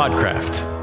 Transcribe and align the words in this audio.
Podcraft. 0.00 0.79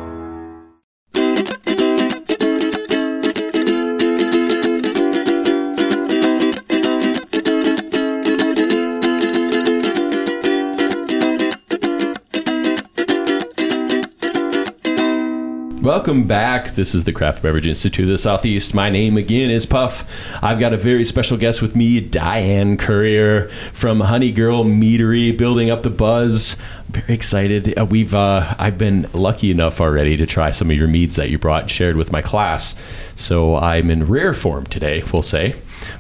Welcome 15.97 16.27
back. 16.27 16.75
This 16.75 16.93
is 16.93 17.05
the 17.05 17.11
Craft 17.11 17.41
Beverage 17.41 17.65
Institute 17.65 18.03
of 18.03 18.11
the 18.11 18.19
Southeast. 18.19 18.75
My 18.75 18.91
name 18.91 19.17
again 19.17 19.49
is 19.49 19.65
Puff. 19.65 20.07
I've 20.43 20.59
got 20.59 20.71
a 20.71 20.77
very 20.77 21.03
special 21.03 21.37
guest 21.37 21.59
with 21.59 21.75
me, 21.75 21.99
Diane 21.99 22.77
Currier 22.77 23.49
from 23.73 24.01
Honey 24.01 24.31
Girl 24.31 24.63
Meadery, 24.63 25.35
building 25.35 25.71
up 25.71 25.81
the 25.81 25.89
buzz. 25.89 26.55
Very 26.87 27.15
excited. 27.15 27.75
Uh, 27.75 27.83
we've 27.83 28.13
uh, 28.13 28.53
I've 28.59 28.77
been 28.77 29.09
lucky 29.11 29.49
enough 29.49 29.81
already 29.81 30.15
to 30.17 30.27
try 30.27 30.51
some 30.51 30.69
of 30.69 30.77
your 30.77 30.87
meads 30.87 31.15
that 31.15 31.31
you 31.31 31.39
brought 31.39 31.63
and 31.63 31.71
shared 31.71 31.95
with 31.95 32.11
my 32.11 32.21
class. 32.21 32.75
So 33.15 33.55
I'm 33.55 33.89
in 33.89 34.07
rare 34.07 34.35
form 34.35 34.67
today, 34.67 35.03
we'll 35.11 35.23
say. 35.23 35.55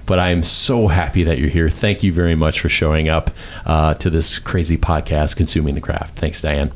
But 0.05 0.19
I'm 0.19 0.43
so 0.43 0.89
happy 0.89 1.23
that 1.23 1.39
you're 1.39 1.49
here. 1.49 1.71
Thank 1.71 2.03
you 2.03 2.13
very 2.13 2.35
much 2.35 2.59
for 2.59 2.69
showing 2.69 3.09
up 3.09 3.31
uh, 3.65 3.95
to 3.95 4.11
this 4.11 4.37
crazy 4.37 4.77
podcast, 4.77 5.35
Consuming 5.35 5.73
the 5.73 5.81
Craft. 5.81 6.17
Thanks, 6.17 6.39
Diane. 6.39 6.71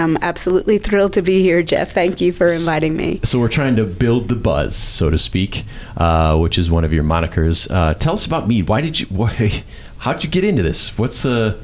I'm 0.00 0.16
absolutely 0.22 0.78
thrilled 0.78 1.12
to 1.12 1.22
be 1.22 1.42
here, 1.42 1.62
Jeff. 1.62 1.92
Thank 1.92 2.20
you 2.20 2.32
for 2.32 2.46
inviting 2.46 2.96
me. 2.96 3.20
So 3.22 3.38
we're 3.38 3.48
trying 3.48 3.76
to 3.76 3.84
build 3.84 4.28
the 4.28 4.34
buzz, 4.34 4.74
so 4.74 5.10
to 5.10 5.18
speak, 5.18 5.64
uh, 5.96 6.36
which 6.38 6.58
is 6.58 6.70
one 6.70 6.84
of 6.84 6.92
your 6.92 7.04
monikers. 7.04 7.70
Uh, 7.70 7.94
tell 7.94 8.14
us 8.14 8.26
about 8.26 8.48
mead. 8.48 8.68
Why 8.68 8.80
did 8.80 9.00
you? 9.00 9.06
Why, 9.06 9.62
how 9.98 10.14
did 10.14 10.24
you 10.24 10.30
get 10.30 10.44
into 10.44 10.62
this? 10.62 10.96
What's 10.98 11.22
the 11.22 11.58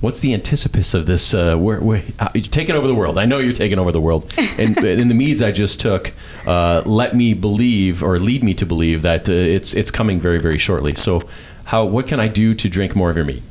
What's 0.00 0.20
the 0.20 0.32
anticipus 0.32 0.94
of 0.94 1.04
this? 1.04 1.34
Uh, 1.34 1.56
where, 1.56 1.78
where 1.78 2.02
you're 2.34 2.44
taking 2.44 2.74
over 2.74 2.86
the 2.86 2.94
world? 2.94 3.18
I 3.18 3.26
know 3.26 3.36
you're 3.36 3.52
taking 3.52 3.78
over 3.78 3.92
the 3.92 4.00
world. 4.00 4.32
And 4.60 4.76
in 4.78 5.08
the 5.08 5.14
meads 5.14 5.42
I 5.42 5.52
just 5.52 5.80
took, 5.80 6.12
uh, 6.46 6.82
let 6.84 7.14
me 7.14 7.34
believe 7.34 8.02
or 8.02 8.18
lead 8.18 8.42
me 8.42 8.52
to 8.54 8.66
believe 8.66 9.02
that 9.02 9.28
uh, 9.28 9.32
it's 9.32 9.74
it's 9.74 9.90
coming 9.90 10.20
very 10.20 10.38
very 10.38 10.58
shortly. 10.58 10.94
So, 10.94 11.22
how 11.64 11.84
what 11.84 12.06
can 12.06 12.20
I 12.20 12.28
do 12.28 12.54
to 12.54 12.68
drink 12.68 12.96
more 12.96 13.10
of 13.10 13.16
your 13.16 13.24
mead? 13.24 13.42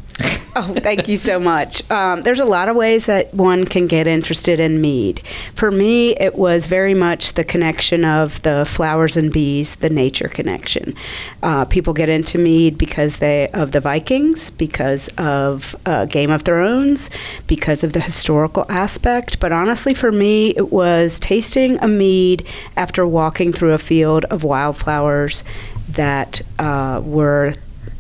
Oh, 0.56 0.76
thank 0.82 1.08
you 1.08 1.18
so 1.18 1.40
much. 1.40 1.90
Um, 1.90 2.22
there's 2.22 2.40
a 2.40 2.46
lot 2.46 2.70
of 2.70 2.76
ways 2.76 3.06
that 3.06 3.34
one 3.34 3.66
can 3.66 3.88
get 3.88 4.08
interested 4.08 4.60
in 4.60 4.82
mead. 4.82 5.22
For 5.56 5.72
me, 5.72 6.16
it 6.18 6.36
was 6.36 6.68
very 6.68 6.94
much 6.94 7.34
the 7.34 7.44
connection 7.44 8.04
of 8.04 8.42
the 8.42 8.66
flowers 8.68 9.16
and 9.16 9.32
bees, 9.32 9.76
the 9.76 9.90
nature 9.90 10.28
connection. 10.28 10.96
Uh, 11.44 11.66
people 11.66 11.94
get 11.94 12.10
into 12.10 12.38
mead 12.38 12.78
because 12.78 13.18
they 13.18 13.50
of 13.50 13.72
the 13.72 13.80
Vikings, 13.80 14.50
because 14.52 15.08
of 15.18 15.76
uh, 15.86 16.06
Game 16.06 16.32
of 16.32 16.42
Thrones, 16.42 17.10
because 17.48 17.84
of 17.84 17.94
the 17.94 18.02
historical 18.02 18.66
aspect. 18.70 19.40
But 19.40 19.52
honestly, 19.52 19.94
for 19.94 20.12
me, 20.12 20.50
it 20.56 20.72
was 20.72 21.20
tasting 21.20 21.78
a 21.80 21.88
mead 21.88 22.46
after 22.76 23.06
walking 23.06 23.54
through 23.54 23.74
a 23.74 23.78
field 23.78 24.26
of 24.26 24.44
wildflowers 24.44 25.44
that 25.90 26.42
uh, 26.60 27.02
were 27.04 27.56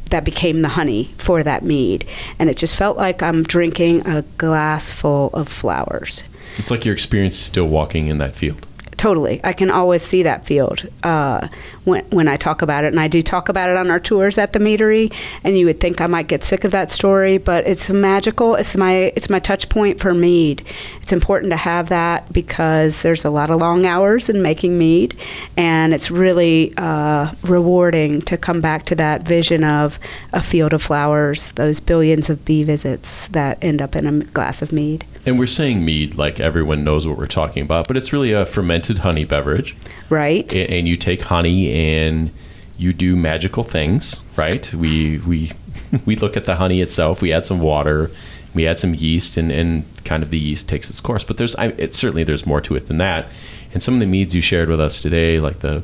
that 0.09 0.23
became 0.23 0.61
the 0.61 0.69
honey 0.69 1.05
for 1.17 1.43
that 1.43 1.63
mead. 1.63 2.05
And 2.37 2.49
it 2.49 2.57
just 2.57 2.75
felt 2.75 2.97
like 2.97 3.21
I'm 3.21 3.43
drinking 3.43 4.05
a 4.07 4.23
glass 4.37 4.91
full 4.91 5.29
of 5.33 5.47
flowers. 5.47 6.23
It's 6.55 6.71
like 6.71 6.85
your 6.85 6.93
experience 6.93 7.37
still 7.37 7.67
walking 7.67 8.07
in 8.07 8.17
that 8.17 8.35
field. 8.35 8.65
Totally. 8.99 9.39
I 9.45 9.53
can 9.53 9.71
always 9.71 10.03
see 10.03 10.23
that 10.23 10.43
field 10.43 10.85
uh, 11.03 11.47
when, 11.85 12.03
when 12.09 12.27
I 12.27 12.35
talk 12.35 12.61
about 12.61 12.83
it. 12.83 12.87
And 12.87 12.99
I 12.99 13.07
do 13.07 13.21
talk 13.21 13.47
about 13.47 13.69
it 13.69 13.77
on 13.77 13.89
our 13.89 13.99
tours 13.99 14.37
at 14.37 14.51
the 14.51 14.59
meadery. 14.59 15.13
And 15.41 15.57
you 15.57 15.65
would 15.67 15.79
think 15.79 16.01
I 16.01 16.07
might 16.07 16.27
get 16.27 16.43
sick 16.43 16.65
of 16.65 16.71
that 16.71 16.91
story, 16.91 17.37
but 17.37 17.65
it's 17.65 17.89
magical. 17.89 18.55
It's 18.55 18.75
my, 18.75 19.13
it's 19.15 19.29
my 19.29 19.39
touch 19.39 19.69
point 19.69 20.01
for 20.01 20.13
mead. 20.13 20.65
It's 21.01 21.13
important 21.13 21.51
to 21.51 21.55
have 21.55 21.87
that 21.87 22.33
because 22.33 23.01
there's 23.01 23.23
a 23.23 23.29
lot 23.29 23.49
of 23.49 23.61
long 23.61 23.85
hours 23.85 24.27
in 24.27 24.41
making 24.41 24.77
mead. 24.77 25.17
And 25.55 25.93
it's 25.93 26.11
really 26.11 26.73
uh, 26.75 27.31
rewarding 27.43 28.21
to 28.23 28.35
come 28.35 28.59
back 28.59 28.83
to 28.87 28.95
that 28.95 29.23
vision 29.23 29.63
of 29.63 29.97
a 30.33 30.43
field 30.43 30.73
of 30.73 30.81
flowers, 30.81 31.53
those 31.53 31.79
billions 31.79 32.29
of 32.29 32.43
bee 32.43 32.63
visits 32.63 33.29
that 33.29 33.63
end 33.63 33.81
up 33.81 33.95
in 33.95 34.05
a 34.05 34.25
glass 34.25 34.61
of 34.61 34.73
mead. 34.73 35.05
And 35.29 35.37
we're 35.37 35.45
saying 35.45 35.85
mead 35.85 36.15
like 36.15 36.39
everyone 36.39 36.83
knows 36.83 37.05
what 37.05 37.15
we're 37.15 37.27
talking 37.27 37.61
about, 37.61 37.87
but 37.87 37.95
it's 37.95 38.11
really 38.11 38.31
a 38.31 38.47
fermented 38.47 38.97
honey 38.97 39.25
beverage. 39.25 39.75
Right. 40.09 40.51
And 40.55 40.87
you 40.87 40.95
take 40.95 41.21
honey 41.21 41.71
and 41.71 42.31
you 42.79 42.93
do 42.93 43.15
magical 43.15 43.61
things, 43.61 44.21
right? 44.35 44.73
We 44.73 45.19
we 45.19 45.51
we 46.05 46.15
look 46.15 46.35
at 46.35 46.45
the 46.45 46.55
honey 46.55 46.81
itself, 46.81 47.21
we 47.21 47.31
add 47.31 47.45
some 47.45 47.59
water, 47.59 48.09
we 48.55 48.65
add 48.65 48.79
some 48.79 48.95
yeast 48.95 49.37
and, 49.37 49.51
and 49.51 49.83
kind 50.03 50.23
of 50.23 50.31
the 50.31 50.39
yeast 50.39 50.67
takes 50.67 50.89
its 50.89 50.99
course. 50.99 51.23
But 51.23 51.37
there's 51.37 51.55
I, 51.57 51.67
it 51.77 51.93
certainly 51.93 52.23
there's 52.23 52.47
more 52.47 52.61
to 52.61 52.75
it 52.75 52.87
than 52.87 52.97
that. 52.97 53.27
And 53.71 53.83
some 53.83 53.93
of 53.93 53.99
the 53.99 54.07
meads 54.07 54.33
you 54.33 54.41
shared 54.41 54.67
with 54.67 54.81
us 54.81 54.99
today, 54.99 55.39
like 55.39 55.59
the 55.59 55.83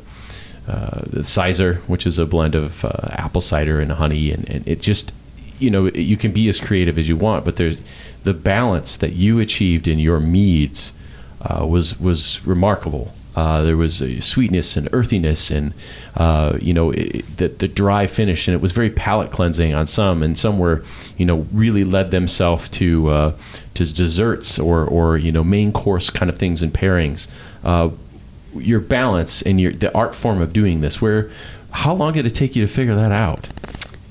uh, 0.68 1.02
the 1.06 1.20
Cyser, 1.20 1.76
which 1.82 2.08
is 2.08 2.18
a 2.18 2.26
blend 2.26 2.56
of 2.56 2.84
uh, 2.84 3.10
apple 3.12 3.42
cider 3.42 3.80
and 3.80 3.92
honey, 3.92 4.32
and, 4.32 4.50
and 4.50 4.68
it 4.68 4.82
just 4.82 5.12
you 5.60 5.70
know 5.70 5.88
you 5.88 6.18
can 6.18 6.32
be 6.32 6.48
as 6.50 6.60
creative 6.60 6.98
as 6.98 7.08
you 7.08 7.16
want, 7.16 7.46
but 7.46 7.58
there's 7.58 7.80
the 8.24 8.34
balance 8.34 8.98
that 8.98 9.14
you 9.14 9.40
achieved 9.40 9.88
in 9.88 10.00
your 10.00 10.20
meads 10.20 10.94
uh, 11.42 11.66
was 11.66 12.00
was 12.00 12.46
remarkable. 12.46 13.14
Uh, 13.36 13.62
there 13.64 13.76
was 13.76 14.02
a 14.02 14.22
sweetness 14.22 14.78
and 14.78 14.88
earthiness, 14.94 15.52
and 15.52 15.74
uh, 16.16 16.58
you 16.62 16.74
know 16.74 16.92
the 16.92 17.70
dry 17.74 18.08
finish, 18.08 18.48
and 18.48 18.56
it 18.56 18.62
was 18.62 18.72
very 18.72 18.90
palate 18.90 19.32
cleansing 19.32 19.74
on 19.74 19.86
some, 19.88 20.24
and 20.24 20.38
some 20.38 20.58
were 20.58 20.84
you 21.18 21.26
know 21.26 21.46
really 21.52 21.84
led 21.84 22.12
themselves 22.12 22.70
to 22.70 23.10
uh, 23.10 23.34
to 23.74 23.94
desserts 23.94 24.58
or 24.58 24.86
or 24.86 25.18
you 25.18 25.32
know 25.32 25.44
main 25.44 25.72
course 25.72 26.10
kind 26.10 26.30
of 26.30 26.38
things 26.38 26.62
and 26.62 26.74
pairings. 26.74 27.28
Uh, 27.64 27.90
your 28.56 28.80
balance 28.80 29.42
and 29.42 29.60
your 29.60 29.74
the 29.74 29.94
art 29.94 30.16
form 30.16 30.42
of 30.42 30.54
doing 30.54 30.80
this, 30.80 31.02
where 31.02 31.30
how 31.72 31.94
long 31.94 32.14
did 32.14 32.26
it 32.26 32.34
take 32.34 32.56
you 32.56 32.66
to 32.66 32.72
figure 32.72 32.96
that 32.96 33.12
out? 33.12 33.50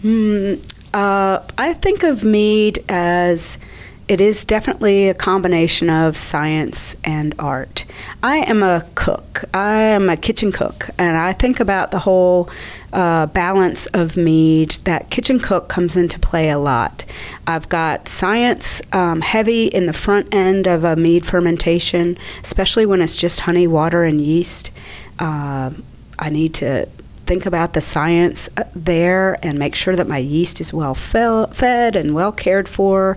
Mm, 0.02 0.62
I 0.94 1.74
think 1.74 2.02
of 2.02 2.24
mead 2.24 2.84
as 2.88 3.58
it 4.06 4.20
is 4.20 4.44
definitely 4.44 5.08
a 5.08 5.14
combination 5.14 5.88
of 5.88 6.14
science 6.16 6.94
and 7.04 7.34
art. 7.38 7.86
I 8.22 8.38
am 8.38 8.62
a 8.62 8.84
cook. 8.94 9.44
I 9.54 9.74
am 9.74 10.10
a 10.10 10.16
kitchen 10.16 10.52
cook, 10.52 10.90
and 10.98 11.16
I 11.16 11.32
think 11.32 11.58
about 11.58 11.90
the 11.90 12.00
whole 12.00 12.50
uh, 12.92 13.26
balance 13.26 13.86
of 13.86 14.16
mead. 14.16 14.72
That 14.84 15.08
kitchen 15.08 15.40
cook 15.40 15.68
comes 15.68 15.96
into 15.96 16.18
play 16.18 16.50
a 16.50 16.58
lot. 16.58 17.06
I've 17.46 17.70
got 17.70 18.08
science 18.08 18.82
um, 18.92 19.22
heavy 19.22 19.68
in 19.68 19.86
the 19.86 19.94
front 19.94 20.34
end 20.34 20.66
of 20.66 20.84
a 20.84 20.96
mead 20.96 21.24
fermentation, 21.24 22.18
especially 22.42 22.84
when 22.84 23.00
it's 23.00 23.16
just 23.16 23.40
honey, 23.40 23.66
water, 23.66 24.04
and 24.04 24.20
yeast. 24.20 24.70
Uh, 25.18 25.70
I 26.18 26.28
need 26.28 26.52
to 26.54 26.88
think 27.26 27.46
about 27.46 27.72
the 27.72 27.80
science 27.80 28.48
uh, 28.56 28.64
there 28.74 29.38
and 29.44 29.58
make 29.58 29.74
sure 29.74 29.96
that 29.96 30.08
my 30.08 30.18
yeast 30.18 30.60
is 30.60 30.72
well 30.72 30.94
fed 30.94 31.96
and 31.96 32.14
well 32.14 32.32
cared 32.32 32.68
for. 32.68 33.16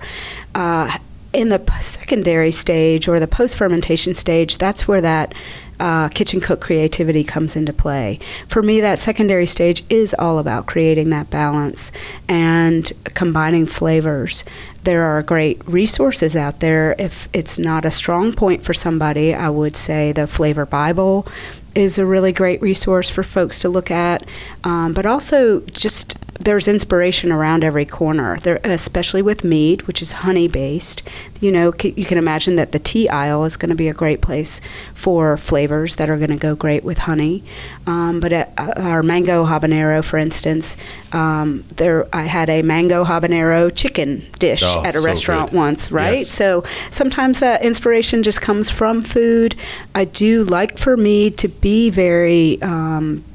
Uh, 0.55 0.97
in 1.33 1.49
the 1.49 1.61
secondary 1.81 2.51
stage 2.51 3.07
or 3.07 3.19
the 3.19 3.27
post 3.27 3.55
fermentation 3.57 4.15
stage, 4.15 4.57
that's 4.57 4.87
where 4.87 5.01
that 5.01 5.33
uh, 5.79 6.09
kitchen 6.09 6.41
cook 6.41 6.59
creativity 6.59 7.23
comes 7.23 7.55
into 7.55 7.71
play. 7.71 8.19
For 8.47 8.63
me, 8.63 8.81
that 8.81 8.99
secondary 8.99 9.45
stage 9.45 9.83
is 9.89 10.15
all 10.17 10.39
about 10.39 10.65
creating 10.65 11.09
that 11.11 11.29
balance 11.29 11.91
and 12.27 12.91
combining 13.13 13.67
flavors. 13.67 14.43
There 14.83 15.03
are 15.03 15.21
great 15.21 15.63
resources 15.67 16.35
out 16.35 16.59
there. 16.59 16.95
If 16.97 17.29
it's 17.33 17.59
not 17.59 17.85
a 17.85 17.91
strong 17.91 18.33
point 18.33 18.63
for 18.63 18.73
somebody, 18.73 19.33
I 19.33 19.49
would 19.49 19.77
say 19.77 20.11
the 20.11 20.27
Flavor 20.27 20.65
Bible 20.65 21.27
is 21.77 21.97
a 21.97 22.05
really 22.05 22.31
great 22.31 22.61
resource 22.61 23.09
for 23.09 23.23
folks 23.23 23.59
to 23.59 23.69
look 23.69 23.91
at, 23.91 24.25
um, 24.63 24.93
but 24.93 25.05
also 25.05 25.59
just 25.71 26.17
there's 26.47 26.69
inspiration 26.69 27.29
around 27.29 27.61
every 27.61 27.85
corner, 27.85 28.39
there, 28.39 28.61
especially 28.63 29.21
with 29.21 29.43
mead, 29.43 29.81
which 29.81 30.01
is 30.01 30.13
honey 30.13 30.47
based. 30.47 31.03
You 31.41 31.51
know, 31.51 31.73
c- 31.73 31.93
you 31.97 32.05
can 32.05 32.17
imagine 32.17 32.55
that 32.55 32.71
the 32.71 32.79
tea 32.79 33.09
aisle 33.09 33.43
is 33.43 33.57
going 33.57 33.69
to 33.69 33.75
be 33.75 33.89
a 33.89 33.93
great 33.93 34.21
place 34.21 34.61
for 34.93 35.35
flavors 35.35 35.95
that 35.95 36.09
are 36.09 36.15
going 36.15 36.29
to 36.29 36.37
go 36.37 36.55
great 36.55 36.85
with 36.85 36.99
honey. 36.99 37.43
Um, 37.85 38.21
but 38.21 38.31
at, 38.31 38.53
uh, 38.57 38.71
our 38.77 39.03
mango 39.03 39.45
habanero, 39.45 40.01
for 40.01 40.17
instance, 40.17 40.77
um, 41.11 41.65
there 41.75 42.07
I 42.13 42.23
had 42.23 42.49
a 42.49 42.61
mango 42.61 43.03
habanero 43.03 43.69
chicken 43.75 44.25
dish 44.39 44.63
oh, 44.63 44.85
at 44.85 44.95
a 44.95 44.99
so 44.99 45.05
restaurant 45.05 45.51
good. 45.51 45.57
once, 45.57 45.91
right? 45.91 46.19
Yes. 46.19 46.29
So 46.29 46.63
sometimes 46.91 47.39
that 47.41 47.61
inspiration 47.61 48.23
just 48.23 48.41
comes 48.41 48.69
from 48.69 49.01
food. 49.01 49.57
I 49.93 50.05
do 50.05 50.45
like 50.45 50.77
for 50.77 50.95
me 50.95 51.29
to 51.31 51.49
be 51.49 51.89
very 51.89 52.61
um, 52.61 53.25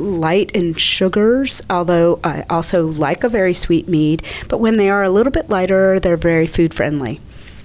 light 0.00 0.50
in 0.52 0.74
sugars, 0.74 1.62
although 1.70 2.18
I 2.24 2.44
also 2.50 2.86
like 2.86 3.22
a 3.24 3.28
very 3.28 3.54
sweet 3.54 3.88
mead. 3.88 4.22
But 4.48 4.58
when 4.58 4.76
they 4.76 4.90
are 4.90 5.02
a 5.02 5.10
little 5.10 5.32
bit 5.32 5.48
lighter, 5.50 6.00
they're 6.00 6.16
very 6.16 6.46
food 6.46 6.74
friendly. 6.74 7.20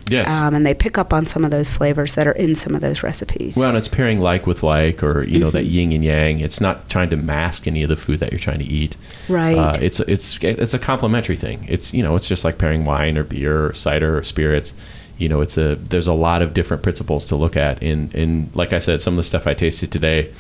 Yes. 0.08 0.30
Um, 0.30 0.54
and 0.54 0.64
they 0.64 0.76
pick 0.76 1.00
up 1.00 1.14
on 1.14 1.26
some 1.26 1.44
of 1.44 1.50
those 1.50 1.68
flavors 1.68 2.14
that 2.14 2.28
are 2.28 2.32
in 2.32 2.54
some 2.54 2.76
of 2.76 2.82
those 2.82 3.02
recipes. 3.02 3.58
well, 3.58 3.70
and 3.70 3.78
it's 3.78 3.88
pairing 3.88 4.20
like 4.20 4.46
with 4.46 4.62
like, 4.62 5.02
or 5.02 5.24
you 5.24 5.40
know 5.40 5.50
that 5.50 5.64
Mm-hmm. 5.66 5.74
yin 5.74 5.92
and 5.94 6.04
yang. 6.04 6.40
It's 6.42 6.62
not 6.62 6.90
trying 6.90 7.10
to 7.10 7.18
mask 7.18 7.66
any 7.66 7.82
of 7.82 7.90
the 7.90 7.96
food 7.96 8.20
that 8.20 8.32
you're 8.32 8.38
trying 8.40 8.60
to 8.60 8.66
eat. 8.66 8.98
Right. 9.28 9.58
Uh, 9.58 9.74
it's 9.82 10.00
it's 10.02 10.38
it's 10.44 10.76
a 10.76 10.80
complementary 10.80 11.38
thing. 11.38 11.66
It's 11.68 11.92
you 11.92 12.04
know 12.04 12.16
it's 12.16 12.28
just 12.28 12.44
like 12.46 12.60
pairing 12.60 12.86
wine 12.86 13.18
or 13.18 13.24
beer 13.24 13.66
or 13.68 13.74
cider 13.74 14.16
or 14.20 14.24
spirits. 14.24 14.76
you 15.18 15.28
know, 15.28 15.42
it's 15.42 15.58
a 15.58 15.76
there's 15.76 16.08
a 16.08 16.14
lot 16.14 16.44
of 16.44 16.54
different 16.54 16.84
principles 16.84 17.26
to 17.28 17.36
look 17.36 17.58
at. 17.58 17.82
And 17.82 18.14
and 18.14 18.56
like 18.56 18.74
I 18.74 18.80
said, 18.80 19.02
some 19.02 19.14
of 19.16 19.18
the 19.18 19.24
stuff 19.24 19.48
I 19.48 19.56
tasted 19.56 19.92
today 19.92 20.32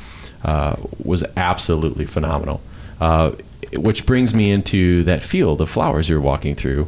uh, 0.45 0.75
was 1.03 1.23
absolutely 1.35 2.05
phenomenal. 2.05 2.61
Uh, 3.01 3.31
which 3.73 4.05
brings 4.05 4.33
me 4.33 4.51
into 4.51 5.03
that 5.03 5.23
field 5.23 5.59
of 5.59 5.69
flowers 5.69 6.07
you're 6.07 6.21
walking 6.21 6.55
through. 6.55 6.87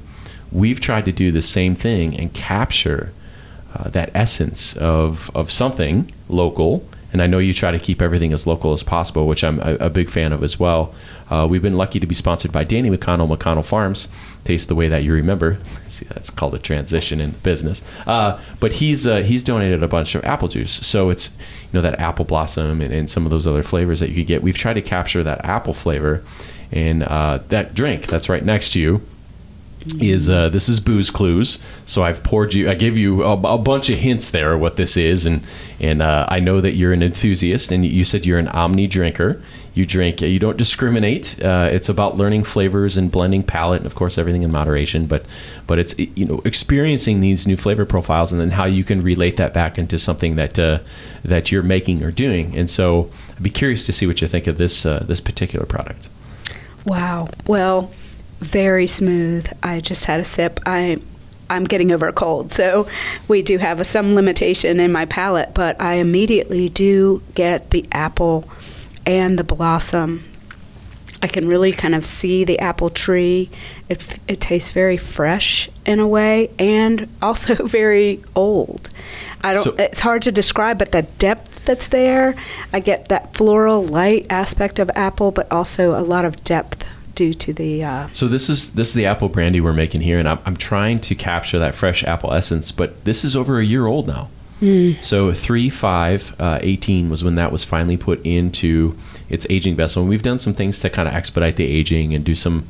We've 0.52 0.80
tried 0.80 1.06
to 1.06 1.12
do 1.12 1.32
the 1.32 1.42
same 1.42 1.76
thing 1.76 2.18
and 2.18 2.32
capture 2.34 3.12
uh, 3.74 3.90
that 3.90 4.12
essence 4.14 4.78
of 4.78 5.30
of 5.36 5.52
something 5.52 6.12
local. 6.30 6.88
And 7.18 7.24
I 7.24 7.26
know 7.26 7.40
you 7.40 7.52
try 7.52 7.72
to 7.72 7.80
keep 7.80 8.00
everything 8.00 8.32
as 8.32 8.46
local 8.46 8.74
as 8.74 8.84
possible, 8.84 9.26
which 9.26 9.44
I'm 9.44 9.60
a, 9.62 9.74
a 9.78 9.90
big 9.90 10.08
fan 10.08 10.32
of 10.32 10.44
as 10.44 10.60
well. 10.60 10.94
Uh, 11.32 11.48
we've 11.50 11.64
been 11.64 11.76
lucky 11.76 12.00
to 12.00 12.06
be 12.06 12.14
sponsored 12.14 12.52
by 12.52 12.64
Danny 12.64 12.92
McConnell, 12.92 13.36
McConnell 13.36 13.66
Farms. 13.66 14.08
Taste 14.44 14.68
the 14.68 14.76
way 14.76 14.88
that 14.88 15.04
you 15.04 15.14
remember. 15.14 15.58
See, 15.88 16.06
that's 16.10 16.30
called 16.30 16.54
a 16.54 16.60
transition 16.60 17.20
in 17.20 17.32
business. 17.42 17.84
Uh, 18.06 18.40
but 18.60 18.74
he's 18.74 19.08
uh, 19.08 19.24
he's 19.24 19.42
donated 19.42 19.82
a 19.82 19.88
bunch 19.88 20.14
of 20.14 20.24
apple 20.26 20.48
juice, 20.48 20.74
so 20.86 21.10
it's 21.10 21.32
you 21.32 21.70
know 21.74 21.82
that 21.82 22.00
apple 22.00 22.24
blossom 22.24 22.82
and, 22.82 22.94
and, 22.94 23.10
some 23.10 23.26
of 23.26 23.32
those 23.32 23.48
other 23.48 23.64
flavors 23.64 24.00
that 24.00 24.10
you 24.10 24.16
could 24.18 24.28
get. 24.28 24.44
We've 24.44 24.56
tried 24.56 24.76
to 24.76 24.84
capture 24.84 25.24
that 25.24 25.44
apple 25.44 25.74
flavor 25.74 26.24
in 26.72 27.02
uh, 27.02 27.42
that 27.48 27.74
drink 27.74 28.06
that's 28.06 28.30
right 28.30 28.46
next 28.46 28.74
to 28.74 28.80
you 28.80 29.02
is 30.00 30.30
uh, 30.30 30.50
this 30.50 30.70
is 30.70 30.80
booze 30.80 31.10
clues. 31.10 31.60
So 31.86 32.04
i've 32.04 32.24
poured 32.24 32.54
you 32.54 32.70
i 32.70 32.74
gave 32.74 32.98
you 32.98 33.24
a, 33.24 33.34
a 33.34 33.58
bunch 33.58 33.90
of 33.90 34.00
hints 34.00 34.32
there 34.32 34.58
what 34.58 34.76
this 34.76 34.98
is. 34.98 35.26
And 35.26 35.44
and 35.80 36.02
uh, 36.02 36.26
i 36.30 36.40
know 36.40 36.62
that 36.62 36.76
you're 36.76 36.94
an 36.94 37.04
enthusiast 37.04 37.72
and 37.72 37.86
you 37.86 38.06
said 38.06 38.26
you're 38.26 38.40
an 38.40 38.48
omni 38.50 38.88
drinker. 38.88 39.42
You 39.74 39.86
drink 39.86 40.22
you 40.22 40.40
don't 40.40 40.58
discriminate. 40.58 41.42
Uh, 41.42 41.70
it's 41.72 41.88
about 41.88 42.18
learning 42.18 42.44
flavors 42.44 42.98
and 42.98 43.12
blending 43.12 43.44
palate 43.44 43.82
and 43.82 43.86
of 43.86 43.96
course 43.96 44.18
everything 44.18 44.44
in 44.44 44.52
moderation. 44.52 45.06
But 45.06 45.26
but 45.68 45.80
it's 45.80 45.98
you 45.98 46.26
know 46.26 46.42
experiencing 46.46 47.20
these 47.22 47.48
new 47.48 47.58
flavor 47.58 47.86
profiles 47.86 48.32
and 48.32 48.42
then 48.42 48.52
how 48.52 48.66
you 48.66 48.84
can 48.84 49.02
relate 49.04 49.38
that 49.38 49.54
back 49.54 49.78
into 49.78 50.00
something 50.00 50.36
that 50.36 50.58
uh, 50.58 50.80
that 51.24 51.52
you're 51.52 51.64
making 51.64 52.04
or 52.04 52.12
doing. 52.12 52.58
And 52.58 52.70
so 52.70 53.12
i'd 53.36 53.44
be 53.44 53.52
curious 53.52 53.86
to 53.86 53.94
see 53.94 54.08
what 54.08 54.22
you 54.22 54.28
think 54.28 54.48
of 54.48 54.58
this 54.58 54.86
uh, 54.86 55.06
this 55.08 55.22
particular 55.22 55.66
product. 55.66 56.10
Wow. 56.86 57.30
Well 57.46 57.92
very 58.40 58.88
smooth. 58.88 59.48
I 59.64 59.80
just 59.80 60.06
had 60.06 60.20
a 60.20 60.26
sip. 60.26 60.60
I 60.66 61.00
I'm 61.50 61.64
getting 61.64 61.92
over 61.92 62.08
a 62.08 62.14
cold, 62.14 62.52
so 62.52 62.88
we 63.28 63.42
do 63.42 63.58
have 63.58 63.80
a, 63.80 63.86
some 63.86 64.16
limitation 64.16 64.82
in 64.82 64.92
my 64.92 65.06
palate, 65.06 65.54
but 65.54 65.80
I 65.80 65.96
immediately 65.96 66.68
do 66.68 67.24
get 67.36 67.70
the 67.70 67.86
apple 67.92 68.50
and 69.06 69.40
the 69.40 69.46
blossom. 69.46 70.26
I 71.22 71.28
can 71.28 71.48
really 71.48 71.72
kind 71.72 71.96
of 71.96 72.06
see 72.06 72.44
the 72.44 72.60
apple 72.60 72.90
tree. 72.90 73.50
It, 73.90 74.20
it 74.28 74.42
tastes 74.42 74.70
very 74.70 74.98
fresh 74.98 75.70
in 75.86 76.00
a 76.00 76.08
way 76.08 76.52
and 76.60 77.08
also 77.22 77.56
very 77.66 78.24
old. 78.36 78.90
I 79.42 79.54
don't 79.54 79.64
so, 79.64 79.76
it's 79.76 80.02
hard 80.02 80.24
to 80.24 80.32
describe 80.32 80.78
but 80.78 80.92
the 80.92 81.04
depth 81.04 81.66
that's 81.66 81.88
there, 81.88 82.36
I 82.74 82.80
get 82.82 83.08
that 83.08 83.34
floral 83.34 83.86
light 83.86 84.26
aspect 84.30 84.80
of 84.80 84.92
apple 84.96 85.32
but 85.32 85.52
also 85.52 85.98
a 85.98 86.04
lot 86.04 86.26
of 86.26 86.44
depth 86.44 86.84
due 87.18 87.34
to 87.34 87.52
the. 87.52 87.84
Uh, 87.84 88.08
so 88.14 88.30
this 88.30 88.50
is 88.50 88.72
this 88.72 88.90
is 88.90 88.94
the 88.94 89.06
apple 89.06 89.28
brandy 89.28 89.60
we're 89.60 89.74
making 89.74 90.02
here, 90.02 90.20
and 90.20 90.30
I'm, 90.30 90.40
I'm 90.46 90.56
trying 90.56 91.02
to 91.02 91.16
capture 91.16 91.60
that 91.60 91.76
fresh 91.76 92.04
apple 92.06 92.32
essence. 92.32 92.72
But 92.72 93.04
this 93.04 93.26
is 93.26 93.36
over 93.36 93.60
a 93.60 93.66
year 93.66 93.86
old 93.86 94.08
now. 94.08 94.30
Mm. 94.62 95.04
So 95.04 95.34
3 95.34 95.70
5 95.70 96.36
uh, 96.40 96.60
18 96.62 97.10
was 97.10 97.24
when 97.24 97.36
that 97.36 97.52
was 97.52 97.64
finally 97.64 97.98
put 97.98 98.26
into 98.26 98.98
its 99.30 99.46
aging 99.50 99.76
vessel. 99.76 100.02
And 100.02 100.10
we've 100.10 100.24
done 100.24 100.40
some 100.40 100.54
things 100.54 100.80
to 100.80 100.90
kind 100.90 101.08
of 101.08 101.14
expedite 101.14 101.58
the 101.58 101.66
aging 101.66 102.14
and 102.14 102.24
do 102.24 102.34
some 102.34 102.68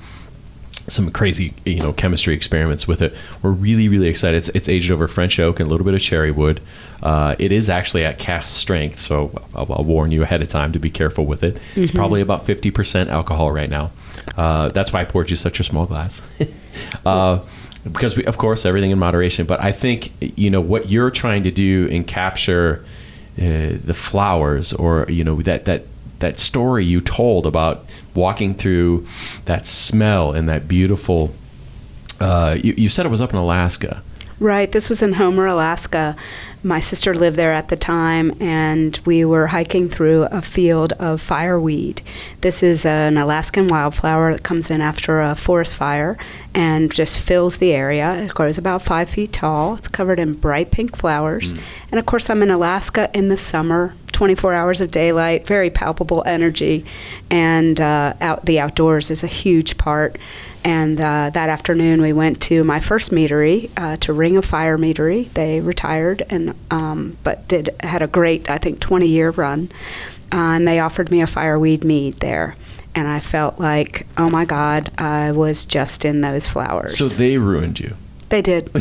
some 0.90 1.12
crazy 1.12 1.54
you 1.66 1.82
know 1.82 1.92
chemistry 1.92 2.34
experiments 2.34 2.88
with 2.88 3.02
it. 3.02 3.14
We're 3.42 3.52
really 3.52 3.90
really 3.90 4.08
excited. 4.08 4.38
It's, 4.38 4.50
it's 4.50 4.70
aged 4.70 4.92
over 4.92 5.08
French 5.08 5.40
oak 5.40 5.60
and 5.60 5.68
a 5.68 5.70
little 5.70 5.86
bit 5.86 5.94
of 5.94 6.02
cherry 6.02 6.32
wood. 6.32 6.62
Uh, 7.04 7.36
it 7.38 7.52
is 7.52 7.70
actually 7.70 8.06
at 8.06 8.18
cast 8.18 8.56
strength, 8.56 9.02
so 9.02 9.32
I'll, 9.54 9.72
I'll, 9.72 9.84
warn 9.84 10.12
you 10.12 10.24
ahead 10.24 10.42
of 10.42 10.48
time 10.48 10.72
to 10.72 10.80
be 10.80 10.90
careful 10.90 11.26
with 11.26 11.44
it. 11.44 11.56
Mm-hmm. 11.56 11.84
It's 11.84 11.92
probably 11.92 12.22
about 12.22 12.46
50% 12.46 13.08
alcohol 13.10 13.52
right 13.52 13.70
now. 13.70 13.92
Uh, 14.36 14.70
that's 14.70 14.92
why 14.92 15.02
I 15.02 15.06
poured 15.06 15.30
you 15.30 15.36
such 15.36 15.60
a 15.60 15.64
small 15.64 15.86
glass. 15.86 16.22
uh, 17.06 17.40
because 17.92 18.18
we, 18.18 18.26
of 18.26 18.38
course, 18.38 18.66
everything 18.66 18.92
in 18.92 19.00
moderation. 19.00 19.46
But 19.46 19.62
I 19.62 19.72
think 19.72 20.12
you 20.20 20.50
know 20.50 20.62
what 20.62 20.90
you're 20.90 21.12
trying 21.12 21.44
to 21.44 21.52
do 21.52 21.88
and 21.92 22.06
capture 22.06 22.84
uh, 23.38 23.78
the 23.84 23.94
flowers, 23.94 24.74
or 24.74 25.06
you 25.10 25.24
know 25.24 25.42
that 25.42 25.66
that 25.66 25.84
that 26.20 26.40
story 26.40 26.86
you 26.86 27.00
told 27.02 27.46
about 27.46 27.86
walking 28.16 28.56
through 28.56 29.06
that 29.46 29.68
smell 29.68 30.32
and 30.34 30.50
that 30.50 30.68
beautiful. 30.68 31.34
Uh, 32.20 32.58
you, 32.64 32.74
you 32.76 32.90
said 32.90 33.06
it 33.06 33.10
was 33.10 33.22
up 33.22 33.30
in 33.30 33.36
Alaska. 33.38 34.02
Right. 34.40 34.72
This 34.72 34.88
was 34.88 35.02
in 35.02 35.14
Homer, 35.14 35.48
Alaska. 35.48 36.16
My 36.62 36.80
sister 36.80 37.16
lived 37.16 37.38
there 37.38 37.54
at 37.54 37.70
the 37.70 37.76
time, 37.76 38.40
and 38.40 39.00
we 39.04 39.26
were 39.26 39.48
hiking 39.48 39.90
through 39.90 40.24
a 40.24 40.42
field 40.42 40.94
of 40.94 41.22
fireweed. 41.22 42.04
This 42.42 42.62
is 42.62 42.86
an 42.86 43.18
Alaskan 43.18 43.68
wildflower 43.68 44.34
that 44.34 44.44
comes 44.44 44.70
in 44.70 44.82
after 44.82 45.22
a 45.22 45.36
forest 45.36 45.76
fire 45.76 46.18
and 46.54 46.92
just 46.92 47.20
fills 47.20 47.58
the 47.58 47.72
area. 47.72 48.26
It 48.26 48.34
grows 48.34 48.60
about 48.60 48.84
five 48.84 49.10
feet 49.10 49.34
tall. 49.34 49.76
It's 49.76 49.88
covered 49.88 50.20
in 50.20 50.34
bright 50.34 50.70
pink 50.70 50.98
flowers. 50.98 51.54
Mm. 51.54 51.62
And 51.92 52.00
of 52.00 52.06
course, 52.06 52.30
I'm 52.30 52.44
in 52.44 52.52
Alaska 52.52 53.10
in 53.14 53.30
the 53.30 53.38
summer, 53.38 53.96
24 54.12 54.54
hours 54.54 54.82
of 54.82 54.92
daylight, 54.92 55.48
very 55.48 55.70
palpable 55.70 56.22
energy, 56.26 56.86
and 57.32 57.80
uh, 57.80 58.14
out 58.22 58.46
the 58.46 58.60
outdoors 58.60 59.10
is 59.10 59.24
a 59.24 59.28
huge 59.28 59.78
part. 59.78 60.18
And 60.64 61.00
uh, 61.00 61.32
that 61.34 61.50
afternoon, 61.50 62.02
we 62.02 62.14
went 62.14 62.42
to 62.44 62.64
my 62.64 62.80
first 62.80 63.12
meadery, 63.12 63.70
uh, 63.78 63.98
to 63.98 64.14
Ring 64.14 64.38
of 64.38 64.46
Fire 64.46 64.78
Meadery. 64.78 65.32
They 65.34 65.62
retired, 65.62 66.24
and 66.30 66.56
um, 66.72 67.18
but 67.24 67.48
did 67.48 67.70
had 67.80 68.02
a 68.02 68.08
great, 68.08 68.50
I 68.50 68.58
think, 68.58 68.80
20 68.80 69.08
year 69.08 69.30
run. 69.32 69.72
Uh, 70.32 70.58
and 70.58 70.68
they 70.68 70.80
offered 70.80 71.10
me 71.10 71.22
a 71.22 71.28
fireweed 71.28 71.84
mead 71.84 72.16
there. 72.16 72.56
And 72.94 73.08
I 73.08 73.20
felt 73.20 73.60
like, 73.60 74.08
oh 74.18 74.30
my 74.30 74.44
God, 74.44 74.92
I 74.98 75.32
was 75.32 75.66
just 75.66 76.04
in 76.04 76.22
those 76.22 76.48
flowers. 76.48 76.98
So 76.98 77.08
they 77.08 77.38
ruined 77.38 77.80
you. 77.80 77.96
They 78.30 78.42
did. 78.42 78.68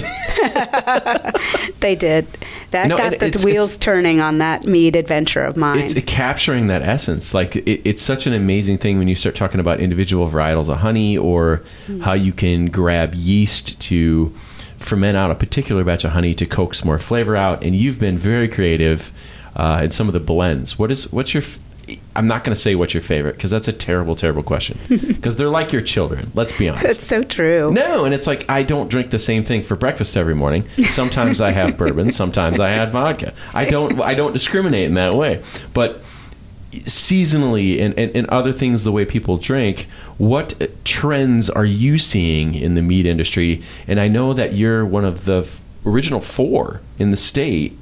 they 1.81 1.95
did. 1.95 2.27
That 2.73 2.89
no, 2.89 2.97
got 2.97 3.19
the 3.21 3.43
wheels 3.45 3.75
it's, 3.75 3.77
turning 3.79 4.21
on 4.21 4.39
that 4.39 4.65
mead 4.65 4.97
adventure 4.97 5.43
of 5.43 5.57
mine. 5.57 5.79
It's 5.79 5.95
capturing 6.07 6.67
that 6.67 6.83
essence. 6.83 7.33
Like 7.33 7.55
it, 7.57 7.89
it's 7.89 8.03
such 8.03 8.27
an 8.27 8.33
amazing 8.33 8.79
thing 8.79 8.99
when 8.99 9.07
you 9.07 9.15
start 9.15 9.37
talking 9.37 9.61
about 9.61 9.79
individual 9.79 10.29
varietals 10.29 10.69
of 10.69 10.79
honey, 10.79 11.17
or 11.17 11.63
mm-hmm. 11.87 12.01
how 12.01 12.13
you 12.13 12.33
can 12.33 12.67
grab 12.67 13.15
yeast 13.15 13.81
to 13.83 14.35
ferment 14.79 15.17
out 15.17 15.31
a 15.31 15.35
particular 15.35 15.85
batch 15.85 16.05
of 16.05 16.13
honey 16.13 16.35
to 16.35 16.47
coax 16.47 16.85
more 16.85 16.99
flavor 16.99 17.37
out. 17.37 17.63
And 17.63 17.77
you've 17.77 18.01
been 18.01 18.19
very 18.19 18.49
creative 18.49 19.13
uh, 19.55 19.81
in 19.85 19.91
some 19.93 20.09
of 20.09 20.13
the 20.13 20.21
blends. 20.21 20.79
What 20.79 20.91
is 20.91 21.11
what's 21.13 21.35
your 21.35 21.45
I'm 22.17 22.27
not 22.27 22.43
going 22.43 22.55
to 22.55 22.61
say 22.61 22.75
what's 22.75 22.95
your 22.95 23.03
favorite 23.03 23.37
because 23.37 23.51
that's 23.51 23.69
a 23.69 23.73
terrible, 23.73 24.17
terrible 24.17 24.43
question. 24.43 24.79
Because 25.17 25.37
they're 25.37 25.49
like 25.49 25.73
your 25.73 25.83
children. 25.83 26.31
Let's 26.35 26.53
be 26.53 26.69
honest. 26.69 26.85
That's 26.85 27.05
so 27.05 27.23
true. 27.23 27.73
No, 27.73 28.05
and 28.05 28.15
it's 28.15 28.27
like 28.27 28.49
I 28.49 28.63
don't 28.63 28.89
drink 28.89 29.11
the 29.11 29.19
same 29.19 29.43
thing 29.43 29.63
for 29.63 29.75
breakfast 29.77 30.17
every 30.17 30.35
morning. 30.35 30.69
Sometimes 30.89 31.41
I 31.41 31.51
have 31.51 31.77
bourbon. 31.79 32.13
Sometimes 32.13 32.61
I 32.61 32.71
have 32.71 32.93
vodka. 32.93 33.33
I 33.55 33.65
don't. 33.65 34.01
I 34.01 34.15
don't 34.15 34.33
discriminate 34.33 34.87
in 34.87 34.95
that 34.95 35.15
way. 35.15 35.43
But 35.75 36.03
seasonally 36.73 37.81
and, 37.81 37.99
and, 37.99 38.15
and 38.15 38.27
other 38.29 38.53
things, 38.53 38.85
the 38.85 38.93
way 38.93 39.05
people 39.05 39.37
drink, 39.39 39.87
what 40.19 40.61
trends 40.85 41.49
are 41.49 41.65
you 41.65 41.99
seeing 41.99 42.55
in 42.55 42.75
the 42.75 42.83
mead 42.83 43.07
industry? 43.07 43.63
And 43.89 43.99
I 44.01 44.09
know 44.09 44.33
that 44.33 44.55
you're 44.55 44.85
one 44.85 45.05
of 45.05 45.25
the 45.25 45.49
original 45.85 46.21
four 46.21 46.81
in 46.99 47.11
the 47.11 47.17
state 47.17 47.77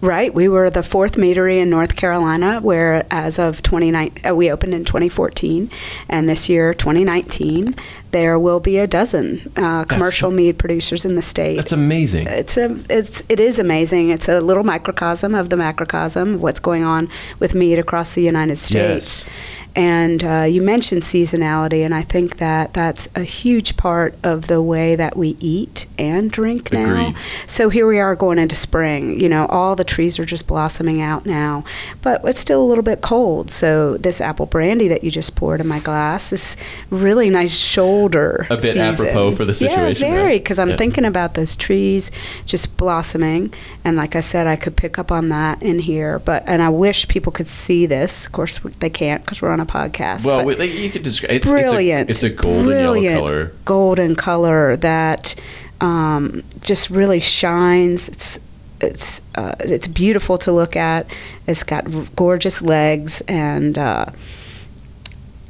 Right. 0.00 0.32
We 0.32 0.48
were 0.48 0.68
the 0.68 0.82
fourth 0.82 1.14
meadery 1.14 1.60
in 1.60 1.70
North 1.70 1.96
Carolina, 1.96 2.60
where 2.60 3.06
as 3.10 3.38
of 3.38 3.62
2019, 3.62 4.26
uh, 4.26 4.34
we 4.34 4.50
opened 4.50 4.74
in 4.74 4.84
2014, 4.84 5.70
and 6.08 6.28
this 6.28 6.48
year, 6.48 6.74
2019, 6.74 7.74
there 8.10 8.38
will 8.38 8.60
be 8.60 8.78
a 8.78 8.86
dozen 8.86 9.52
uh, 9.56 9.84
commercial 9.84 10.30
mead 10.30 10.58
producers 10.58 11.04
in 11.04 11.16
the 11.16 11.22
state. 11.22 11.56
That's 11.56 11.72
amazing. 11.72 12.26
It's 12.26 12.56
a, 12.56 12.78
it's, 12.88 13.22
it 13.28 13.40
is 13.40 13.58
amazing. 13.58 14.10
It's 14.10 14.28
a 14.28 14.40
little 14.40 14.64
microcosm 14.64 15.34
of 15.34 15.50
the 15.50 15.56
macrocosm 15.56 16.34
of 16.34 16.42
what's 16.42 16.60
going 16.60 16.84
on 16.84 17.10
with 17.40 17.54
mead 17.54 17.78
across 17.78 18.14
the 18.14 18.22
United 18.22 18.56
States. 18.56 19.24
Yes. 19.24 19.28
And 19.76 20.24
uh, 20.24 20.46
you 20.48 20.62
mentioned 20.62 21.02
seasonality, 21.02 21.84
and 21.84 21.94
I 21.94 22.00
think 22.00 22.38
that 22.38 22.72
that's 22.72 23.08
a 23.14 23.22
huge 23.22 23.76
part 23.76 24.14
of 24.22 24.46
the 24.46 24.62
way 24.62 24.96
that 24.96 25.18
we 25.18 25.36
eat 25.38 25.84
and 25.98 26.30
drink 26.30 26.72
now. 26.72 27.14
So 27.44 27.68
here 27.68 27.86
we 27.86 27.98
are 27.98 28.16
going 28.16 28.38
into 28.38 28.56
spring. 28.56 29.20
You 29.20 29.28
know, 29.28 29.44
all 29.46 29.76
the 29.76 29.84
trees 29.84 30.18
are 30.18 30.24
just 30.24 30.46
blossoming 30.46 31.02
out 31.02 31.26
now, 31.26 31.62
but 32.00 32.24
it's 32.24 32.40
still 32.40 32.62
a 32.62 32.64
little 32.64 32.82
bit 32.82 33.02
cold. 33.02 33.50
So 33.50 33.98
this 33.98 34.18
apple 34.18 34.46
brandy 34.46 34.88
that 34.88 35.04
you 35.04 35.10
just 35.10 35.36
poured 35.36 35.60
in 35.60 35.68
my 35.68 35.80
glass 35.80 36.32
is 36.32 36.56
really 36.88 37.28
nice 37.28 37.54
shoulder. 37.54 38.46
A 38.48 38.56
bit 38.56 38.62
season. 38.62 38.80
apropos 38.80 39.32
for 39.32 39.44
the 39.44 39.52
situation. 39.52 40.08
Yeah, 40.08 40.14
very, 40.14 40.38
because 40.38 40.58
I'm 40.58 40.70
yeah. 40.70 40.76
thinking 40.76 41.04
about 41.04 41.34
those 41.34 41.54
trees 41.54 42.10
just 42.46 42.78
blossoming, 42.78 43.52
and 43.84 43.94
like 43.98 44.16
I 44.16 44.22
said, 44.22 44.46
I 44.46 44.56
could 44.56 44.74
pick 44.74 44.98
up 44.98 45.12
on 45.12 45.28
that 45.28 45.62
in 45.62 45.80
here. 45.80 46.18
But 46.18 46.44
and 46.46 46.62
I 46.62 46.70
wish 46.70 47.06
people 47.08 47.30
could 47.30 47.48
see 47.48 47.84
this. 47.84 48.24
Of 48.24 48.32
course, 48.32 48.58
they 48.80 48.88
can't 48.88 49.22
because 49.22 49.42
we're 49.42 49.50
on 49.50 49.60
a 49.60 49.65
a 49.68 49.72
podcast. 49.72 50.24
Well, 50.24 50.38
but- 50.38 50.46
we- 50.46 50.56
like, 50.56 50.72
you 50.72 50.90
could 50.90 51.02
describe 51.02 51.32
it's, 51.32 51.48
brilliant. 51.48 52.10
It's 52.10 52.22
a, 52.22 52.26
it's 52.26 52.38
a 52.38 52.42
golden 52.42 52.64
brilliant 52.64 53.02
yellow 53.04 53.20
color. 53.20 53.52
Golden 53.64 54.14
color 54.16 54.76
that 54.76 55.34
um, 55.80 56.42
just 56.60 56.90
really 56.90 57.20
shines. 57.20 58.08
It's 58.08 58.38
it's 58.80 59.22
uh, 59.34 59.54
it's 59.60 59.86
beautiful 59.86 60.36
to 60.38 60.52
look 60.52 60.76
at. 60.76 61.06
It's 61.46 61.62
got 61.62 61.86
gorgeous 62.16 62.62
legs 62.62 63.20
and. 63.22 63.78
Uh, 63.78 64.06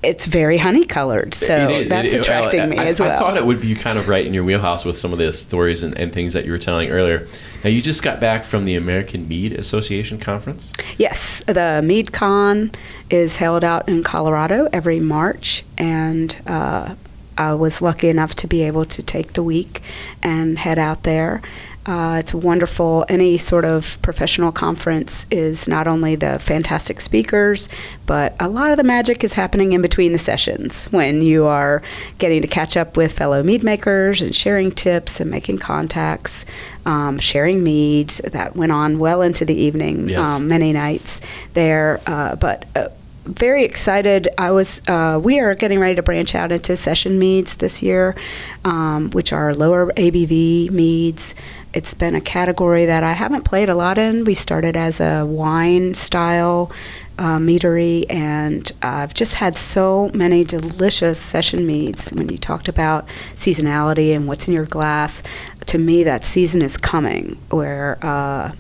it's 0.03 0.27
very 0.27 0.59
honey 0.59 0.85
colored, 0.85 1.35
so 1.35 1.55
is. 1.71 1.89
that's 1.89 2.13
it- 2.13 2.21
attracting 2.21 2.61
I, 2.61 2.67
me 2.67 2.79
I- 2.79 2.87
as 2.87 3.01
well. 3.01 3.11
I 3.11 3.19
thought 3.19 3.37
it 3.37 3.45
would 3.47 3.61
be 3.61 3.75
kind 3.75 3.99
of 3.99 4.09
right 4.09 4.25
in 4.25 4.33
your 4.35 4.45
wheelhouse 4.45 4.85
with 4.85 4.99
some 4.99 5.13
of 5.13 5.19
the 5.19 5.33
stories 5.33 5.83
and, 5.83 5.97
and 5.99 6.13
things 6.13 6.33
that 6.35 6.45
you 6.45 6.53
were 6.53 6.59
telling 6.59 6.91
earlier. 6.91 7.27
Now, 7.65 7.71
you 7.71 7.83
just 7.83 8.03
got 8.03 8.21
back 8.21 8.45
from 8.45 8.65
the 8.65 8.77
American 8.77 9.27
Mead 9.27 9.53
Association 9.53 10.19
conference. 10.19 10.73
Yes, 10.99 11.43
the 11.47 11.81
Mead 11.83 12.13
Con 12.13 12.71
is 13.11 13.37
held 13.37 13.65
out 13.65 13.89
in 13.89 14.03
Colorado 14.05 14.69
every 14.73 15.01
March, 15.01 15.65
and 15.77 16.37
uh, 16.47 16.95
I 17.39 17.55
was 17.55 17.83
lucky 17.83 18.09
enough 18.09 18.35
to 18.37 18.47
be 18.47 18.63
able 18.63 18.85
to 18.85 19.03
take 19.03 19.33
the 19.33 19.43
week 19.43 19.83
and 20.23 20.59
head 20.59 20.79
out 20.79 21.03
there. 21.03 21.43
Uh, 21.87 22.17
it's 22.19 22.35
wonderful. 22.35 23.05
Any 23.09 23.39
sort 23.39 23.65
of 23.65 23.97
professional 24.03 24.51
conference 24.51 25.25
is 25.31 25.69
not 25.69 25.87
only 25.87 26.17
the 26.17 26.41
fantastic 26.41 27.01
speakers, 27.01 27.69
but 28.07 28.35
a 28.41 28.49
lot 28.49 28.73
of 28.73 28.77
the 28.77 28.83
magic 28.83 29.23
is 29.23 29.35
happening 29.35 29.73
in 29.73 29.83
between 29.83 30.13
the 30.13 30.19
sessions 30.19 30.87
when 30.87 31.23
you 31.23 31.47
are 31.47 31.83
getting 32.19 32.43
to 32.43 32.49
catch 32.49 32.77
up 32.77 32.97
with 32.97 33.13
fellow 33.13 33.41
mead 33.45 33.63
makers 33.63 34.21
and 34.21 34.35
sharing 34.35 34.73
tips 34.73 35.21
and 35.21 35.31
making 35.31 35.59
contacts, 35.59 36.45
um, 36.87 37.21
sharing 37.21 37.63
meads. 37.63 38.19
That 38.19 38.57
went 38.57 38.73
on 38.73 38.99
well 38.99 39.23
into 39.23 39.45
the 39.45 39.55
evening, 39.55 40.09
Yes. 40.09 40.29
um, 40.29 40.49
many 40.49 40.73
nights 40.73 41.21
there. 41.55 42.01
Uh, 42.05 42.35
but 42.35 42.65
uh, 42.75 42.89
very 43.27 43.65
excited. 43.65 44.29
I 44.39 44.51
was. 44.51 44.81
Uh, 44.89 45.21
we 45.23 45.39
are 45.39 45.55
getting 45.55 45.79
ready 45.79 45.95
to 45.97 46.03
branch 46.03 46.35
out 46.35 46.51
into 46.51 46.77
session 46.77 47.19
meads 47.19 47.55
this 47.55 47.81
year, 47.83 48.17
um, 48.65 49.11
which 49.11 49.33
are 49.33 49.55
lower 49.55 49.93
ABV 49.97 50.71
meads. 50.71 51.35
It's 51.77 51.93
been 51.93 52.15
a 52.15 52.23
category 52.23 52.87
that 52.87 53.05
I 53.05 53.13
haven't 53.13 53.43
played 53.43 53.69
a 53.69 53.75
lot 53.75 53.99
in. 53.99 54.25
We 54.25 54.33
started 54.33 54.79
as 54.79 54.99
a 54.99 55.27
wine 55.27 55.93
style 55.93 56.73
uh, 57.19 57.37
meadery, 57.37 58.07
and 58.09 58.73
I've 58.81 59.13
just 59.13 59.35
had 59.35 59.59
so 59.59 60.11
many 60.15 60.43
delicious 60.43 61.19
session 61.21 61.67
meads. 61.67 62.09
When 62.15 62.31
you 62.31 62.39
talked 62.39 62.69
about 62.69 63.07
seasonality 63.35 64.17
and 64.17 64.27
what's 64.27 64.49
in 64.49 64.55
your 64.55 64.65
glass, 64.65 65.23
to 65.67 65.77
me 65.77 66.03
that 66.05 66.25
season 66.25 66.63
is 66.63 66.79
coming 66.79 67.39
where. 67.51 67.99
Uh, 68.01 68.53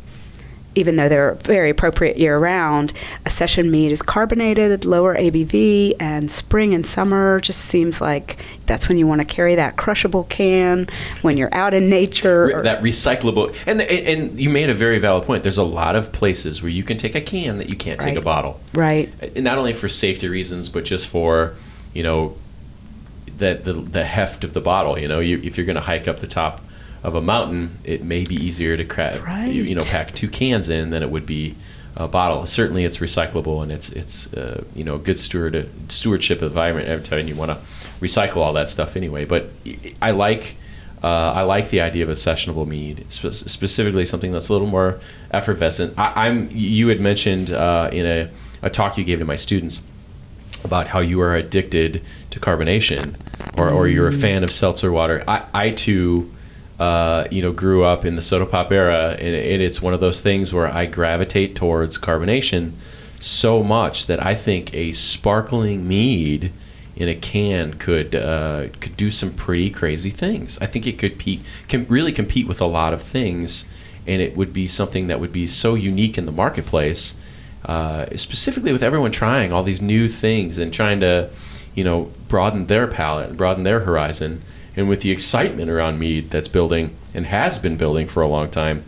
even 0.77 0.97
though 0.97 1.09
they're 1.09 1.35
very 1.35 1.71
appropriate 1.71 2.19
year 2.19 2.39
round, 2.39 2.93
a 3.25 3.31
session 3.31 3.71
mead 3.71 3.91
is 3.91 4.03
carbonated, 4.03 4.85
lower 4.85 5.17
ABV, 5.17 5.95
and 5.99 6.31
spring 6.31 6.75
and 6.75 6.87
summer 6.87 7.41
just 7.41 7.63
seems 7.63 8.01
like 8.01 8.37
that's 8.67 8.89
when 8.89 8.99
you 8.99 9.07
want 9.07 9.21
to 9.21 9.25
carry 9.25 9.55
that 9.55 9.77
crushable 9.77 10.25
can 10.25 10.87
when 11.23 11.37
you're 11.37 11.55
out 11.55 11.75
in 11.75 11.89
nature. 11.89 12.47
Re- 12.47 12.63
that 12.63 12.83
recyclable 12.83 13.55
and, 13.67 13.81
the, 13.81 13.91
and 13.91 14.39
you 14.39 14.51
made 14.51 14.71
a 14.71 14.75
very 14.75 14.99
valid 14.99 15.25
point 15.25 15.43
there's 15.43 15.59
a 15.59 15.65
lot 15.65 15.97
of 15.97 16.13
places 16.13 16.63
where 16.63 16.71
you 16.71 16.83
can 16.83 16.97
take 16.97 17.15
a 17.15 17.21
can 17.21 17.59
that 17.59 17.71
you 17.71 17.77
can't 17.77 18.01
take 18.01 18.17
a 18.17 18.21
bottle 18.21 18.61
right. 18.75 19.13
Uh, 19.23 19.27
and 19.35 19.45
not 19.45 19.59
only 19.59 19.73
for 19.73 19.89
safety 19.89 20.29
reasons 20.29 20.69
but 20.69 20.85
just 20.85 21.09
for 21.09 21.55
you 21.95 22.03
know 22.03 22.37
that 23.39 23.65
the, 23.65 23.73
the 23.73 24.05
heft 24.05 24.45
of 24.45 24.53
the 24.53 24.61
bottle 24.61 24.99
you 24.99 25.09
know 25.09 25.21
you, 25.21 25.41
if 25.43 25.57
you're 25.57 25.67
going 25.67 25.77
to 25.77 25.83
hike 25.83 26.09
up 26.09 26.21
the 26.21 26.27
top 26.27 26.61
of 27.07 27.15
a 27.15 27.23
mountain 27.23 27.79
it 27.85 28.03
may 28.03 28.25
be 28.25 28.35
easier 28.35 28.77
to 28.77 28.85
cra- 28.85 29.47
you, 29.49 29.63
you 29.63 29.75
know 29.77 29.85
pack 29.85 30.13
two 30.13 30.29
cans 30.29 30.69
in 30.69 30.91
than 30.91 31.05
it 31.05 31.11
would 31.11 31.25
be 31.25 31.55
a 31.95 32.09
bottle 32.09 32.45
certainly 32.47 32.85
it's 32.85 32.99
recyclable 32.99 33.63
and 33.63 33.71
it's 33.71 33.91
it's 33.91 34.35
uh, 34.35 34.65
you 34.75 34.83
know 34.83 34.99
good 34.99 35.19
steward 35.19 35.71
stewardship 35.89 36.39
of 36.39 36.41
the 36.41 36.47
environment 36.49 36.89
every 36.89 37.05
time 37.05 37.29
you 37.29 37.37
want 37.37 37.51
to 37.53 37.59
recycle 38.01 38.39
all 38.39 38.53
that 38.53 38.69
stuff 38.69 38.97
anyway 38.97 39.25
but 39.25 39.51
I 40.03 40.11
like 40.11 40.57
uh, 41.03 41.33
I 41.37 41.43
like 41.43 41.71
the 41.71 41.81
idea 41.83 42.03
of 42.03 42.09
a 42.09 42.15
sessionable 42.15 42.67
mead, 42.67 43.05
spe- 43.13 43.33
specifically 43.33 44.05
something 44.05 44.33
that's 44.33 44.49
a 44.49 44.53
little 44.53 44.67
more 44.67 44.99
effervescent. 45.31 45.95
I, 45.97 46.27
I'm. 46.27 46.49
You 46.51 46.89
had 46.89 47.01
mentioned 47.01 47.51
uh, 47.51 47.91
in 47.93 48.07
a, 48.07 48.31
a 48.63 48.71
talk 48.71 48.97
you 48.97 49.05
gave 49.05 49.19
to 49.19 49.25
my 49.25 49.37
students 49.37 49.85
about 50.65 50.89
how 50.89 51.01
you 51.01 51.21
are 51.21 51.37
addicted 51.37 52.03
to 52.31 52.41
carbonation, 52.41 53.15
or, 53.59 53.71
or 53.71 53.87
you're 53.87 54.09
a 54.09 54.13
fan 54.13 54.43
of 54.43 54.51
seltzer 54.51 54.91
water. 54.91 55.23
I, 55.29 55.45
I 55.53 55.71
too, 55.71 56.33
uh, 56.79 57.27
you 57.31 57.43
know, 57.43 57.53
grew 57.53 57.85
up 57.85 58.05
in 58.05 58.17
the 58.17 58.23
soda 58.23 58.47
pop 58.47 58.71
era, 58.71 59.17
and, 59.19 59.63
it's 59.63 59.81
one 59.81 59.95
of 59.95 60.01
those 60.01 60.21
things 60.21 60.53
where 60.53 60.67
I 60.67 60.87
gravitate 60.87 61.57
towards 61.57 61.97
carbonation 61.99 62.73
so 63.19 63.63
much 63.63 64.07
that 64.07 64.25
I 64.25 64.35
think 64.35 64.75
a 64.75 64.93
sparkling 64.93 65.89
mead 65.89 66.53
in 66.95 67.09
a 67.09 67.15
can 67.15 67.75
could 67.75 68.15
uh, 68.15 68.69
could 68.81 68.97
do 68.97 69.11
some 69.11 69.33
pretty 69.33 69.71
crazy 69.71 70.11
things. 70.11 70.59
I 70.61 70.67
think 70.67 70.87
it 70.87 70.99
could 70.99 71.19
pe- 71.19 71.41
can 71.69 71.87
really 71.89 72.13
compete 72.13 72.47
with 72.47 72.61
a 72.61 72.67
lot 72.67 72.93
of 72.93 73.03
things, 73.03 73.69
and 74.07 74.21
it 74.21 74.37
would 74.37 74.53
be 74.53 74.69
something 74.69 75.07
that 75.07 75.21
would 75.21 75.33
be 75.33 75.47
so 75.47 75.75
unique 75.75 76.19
in 76.19 76.27
the 76.27 76.33
marketplace. 76.33 77.15
Uh, 77.65 78.07
specifically 78.15 78.71
with 78.71 78.83
everyone 78.83 79.11
trying 79.11 79.53
all 79.53 79.65
these 79.65 79.83
new 79.83 80.09
things 80.09 80.57
and 80.57 80.73
trying 80.73 81.01
to, 81.01 81.29
you 81.75 81.83
know, 81.83 82.13
broaden 82.29 82.67
their 82.67 82.87
palate 82.87 83.31
and 83.31 83.37
broaden 83.37 83.65
their 83.65 83.81
horizon, 83.81 84.41
and 84.77 84.89
with 84.89 85.01
the 85.01 85.11
excitement 85.11 85.71
around 85.71 85.99
mead 85.99 86.31
that's 86.31 86.49
building 86.49 86.95
and 87.15 87.27
has 87.27 87.59
been 87.59 87.77
building 87.77 88.07
for 88.07 88.23
a 88.23 88.29
long 88.29 88.51
time, 88.51 88.85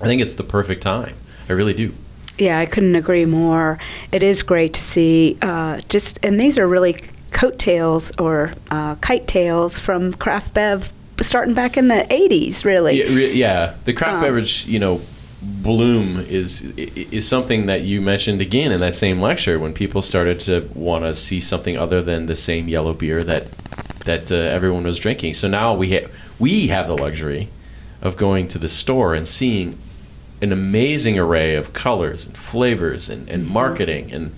I 0.00 0.04
think 0.04 0.20
it's 0.20 0.34
the 0.34 0.42
perfect 0.42 0.82
time. 0.82 1.14
I 1.48 1.52
really 1.52 1.74
do. 1.74 1.94
Yeah, 2.38 2.58
I 2.58 2.66
couldn't 2.66 2.94
agree 2.94 3.24
more. 3.24 3.78
It 4.12 4.22
is 4.22 4.42
great 4.42 4.74
to 4.74 4.82
see 4.82 5.38
uh, 5.42 5.80
just, 5.88 6.20
and 6.22 6.38
these 6.38 6.56
are 6.58 6.68
really 6.68 6.96
coattails 7.32 8.12
or 8.18 8.54
uh, 8.70 8.94
kite 8.96 9.26
tails 9.26 9.78
from 9.78 10.12
craft 10.14 10.54
bev 10.54 10.92
starting 11.20 11.54
back 11.54 11.76
in 11.76 11.88
the 11.88 12.06
80s, 12.10 12.64
really. 12.64 12.98
Yeah, 13.02 13.12
re- 13.12 13.32
yeah. 13.32 13.74
the 13.84 13.92
craft 13.92 14.16
Um, 14.16 14.22
beverage, 14.22 14.66
you 14.66 14.78
know, 14.78 15.00
bloom 15.40 16.20
is 16.28 16.62
is 16.76 17.26
something 17.26 17.66
that 17.66 17.82
you 17.82 18.00
mentioned 18.00 18.40
again 18.40 18.72
in 18.72 18.80
that 18.80 18.96
same 18.96 19.20
lecture 19.20 19.58
when 19.58 19.72
people 19.72 20.02
started 20.02 20.40
to 20.40 20.68
want 20.74 21.04
to 21.04 21.14
see 21.14 21.40
something 21.40 21.76
other 21.76 22.02
than 22.02 22.26
the 22.26 22.34
same 22.34 22.66
yellow 22.66 22.92
beer 22.92 23.22
that 23.22 23.46
that 24.04 24.30
uh, 24.30 24.34
everyone 24.34 24.84
was 24.84 24.98
drinking. 24.98 25.34
So 25.34 25.48
now 25.48 25.74
we 25.74 25.92
ha- 25.92 26.08
we 26.38 26.68
have 26.68 26.88
the 26.88 26.96
luxury 26.96 27.48
of 28.00 28.16
going 28.16 28.48
to 28.48 28.58
the 28.58 28.68
store 28.68 29.14
and 29.14 29.26
seeing 29.26 29.78
an 30.40 30.52
amazing 30.52 31.18
array 31.18 31.56
of 31.56 31.72
colors 31.72 32.26
and 32.26 32.36
flavors 32.36 33.08
and, 33.08 33.28
and 33.28 33.46
marketing 33.46 34.12
and 34.12 34.34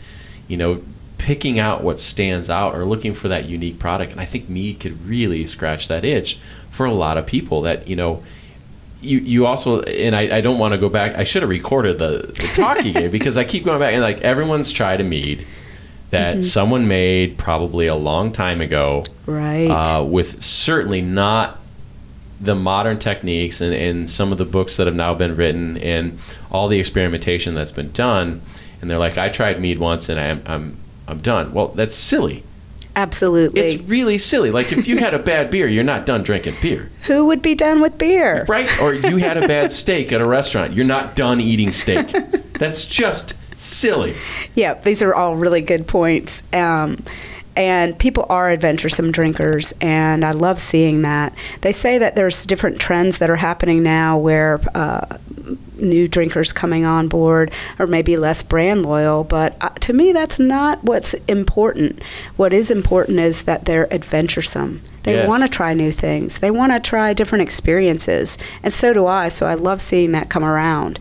you 0.49 0.57
know 0.57 0.83
picking 1.19 1.59
out 1.59 1.83
what 1.83 2.01
stands 2.01 2.49
out 2.49 2.75
or 2.75 2.85
looking 2.85 3.13
for 3.13 3.29
that 3.29 3.45
unique 3.45 3.79
product 3.79 4.11
and 4.11 4.21
i 4.21 4.25
think 4.25 4.49
mead 4.49 4.81
could 4.81 5.07
really 5.07 5.45
scratch 5.45 5.89
that 5.89 6.03
itch 6.03 6.39
for 6.71 6.87
a 6.87 6.93
lot 6.93 7.19
of 7.19 7.27
people 7.27 7.61
that 7.63 7.87
you 7.87 7.95
know 7.95 8.23
you, 9.03 9.19
you 9.19 9.47
also 9.47 9.83
and 9.83 10.15
I, 10.15 10.39
I 10.39 10.41
don't 10.41 10.59
want 10.59 10.73
to 10.73 10.79
go 10.79 10.89
back 10.89 11.17
I 11.17 11.25
should 11.25 11.43
have 11.43 11.49
recorded 11.49 11.99
the, 11.99 12.33
the 12.37 12.51
talk 12.55 12.85
you 12.85 12.93
gave 12.93 13.13
because 13.13 13.39
I 13.39 13.45
keep 13.45 13.65
going 13.65 13.79
back 13.79 13.95
and 13.95 14.03
like 14.03 14.21
everyone's 14.21 14.71
tried 14.71 15.01
a 15.01 15.05
mead 15.05 15.47
that 16.11 16.45
someone 16.45 16.89
made 16.89 17.39
probably 17.39 17.87
a 17.87 17.95
long 17.95 18.33
time 18.33 18.61
ago 18.61 19.05
Right. 19.27 19.67
uh, 19.69 20.03
with 20.05 20.43
certainly 20.43 21.01
not 21.01 21.59
the 22.41 22.55
modern 22.55 22.99
techniques 22.99 23.61
and, 23.61 23.73
and 23.75 24.09
some 24.11 24.33
of 24.33 24.39
the 24.39 24.45
books 24.45 24.77
that 24.79 24.87
have 24.87 24.97
now 24.97 25.15
been 25.15 25.37
written 25.37 25.77
and 25.79 26.19
all 26.51 26.69
the 26.69 26.79
experimentation 26.81 27.55
that's 27.55 27.73
been 27.73 27.93
done. 27.93 28.41
And 28.81 28.91
they're 28.91 28.99
like 28.99 29.19
I 29.19 29.29
tried 29.29 29.61
mead 29.61 29.79
once 29.79 30.09
and 30.09 30.19
I'm 30.19 30.43
I'm 30.47 30.77
I'm 31.07 31.19
done. 31.19 31.53
Well 31.53 31.69
that's 31.69 31.95
silly. 31.95 32.43
Absolutely. 32.97 33.61
it's 33.61 33.77
really 33.85 34.19
silly. 34.19 34.51
Like 34.51 34.73
if 34.73 34.89
you 34.89 34.99
had 34.99 35.15
a 35.15 35.19
bad 35.19 35.51
beer 35.51 35.69
you're 35.69 35.85
not 35.85 36.07
done 36.07 36.23
drinking 36.23 36.57
beer. 36.63 36.91
Who 37.05 37.27
would 37.27 37.43
be 37.43 37.55
done 37.55 37.81
with 37.81 37.99
beer? 37.99 38.47
right? 38.49 38.69
Or 38.81 38.95
you 38.95 39.19
had 39.19 39.37
a 39.37 39.47
bad 39.47 39.71
steak 39.81 40.11
at 40.13 40.21
a 40.21 40.27
restaurant. 40.27 40.73
You're 40.73 40.87
not 40.87 41.15
done 41.15 41.41
eating 41.41 41.73
steak. 41.73 42.09
That's 42.55 42.85
just 42.87 43.35
silly 43.59 44.17
Yeah, 44.55 44.75
these 44.75 45.03
are 45.03 45.15
all 45.15 45.37
really 45.37 45.61
good 45.61 45.87
points. 45.87 46.43
Um, 46.53 47.03
and 47.57 47.99
people 47.99 48.27
are 48.29 48.49
adventuresome 48.51 49.11
drinkers, 49.11 49.73
and 49.81 50.25
I 50.25 50.31
love 50.31 50.61
seeing 50.61 51.03
that. 51.03 51.35
They 51.63 51.73
say 51.73 51.99
that 51.99 52.15
there's 52.15 52.47
different 52.47 52.81
trends 52.81 53.19
that 53.19 53.29
are 53.29 53.37
happening 53.37 53.83
now 53.83 54.17
where 54.17 54.61
uh, 54.75 55.19
new 55.77 56.07
drinkers 56.07 56.53
coming 56.53 56.85
on 56.85 57.09
board 57.09 57.51
are 57.79 57.87
maybe 57.89 58.17
less 58.17 58.43
brand 58.43 58.85
loyal, 58.87 59.25
but 59.25 59.57
uh, 59.61 59.71
to 59.81 59.93
me, 59.93 60.13
that's 60.13 60.39
not 60.39 60.83
what's 60.85 61.15
important. 61.27 62.01
What 62.37 62.53
is 62.53 62.71
important 62.71 63.19
is 63.19 63.43
that 63.43 63.65
they're 63.65 63.93
adventuresome. 63.93 64.81
They 65.03 65.15
Yes. 65.15 65.29
want 65.29 65.43
to 65.43 65.49
try 65.49 65.73
new 65.75 65.93
things. 65.93 66.39
They 66.39 66.51
want 66.51 66.73
to 66.73 66.79
try 66.81 67.15
different 67.15 67.43
experiences, 67.43 68.39
and 68.63 68.73
so 68.73 68.93
do 68.93 69.07
I. 69.07 69.29
So 69.29 69.47
I 69.47 69.55
love 69.55 69.81
seeing 69.83 70.13
that 70.13 70.29
come 70.29 70.45
around. 70.45 70.99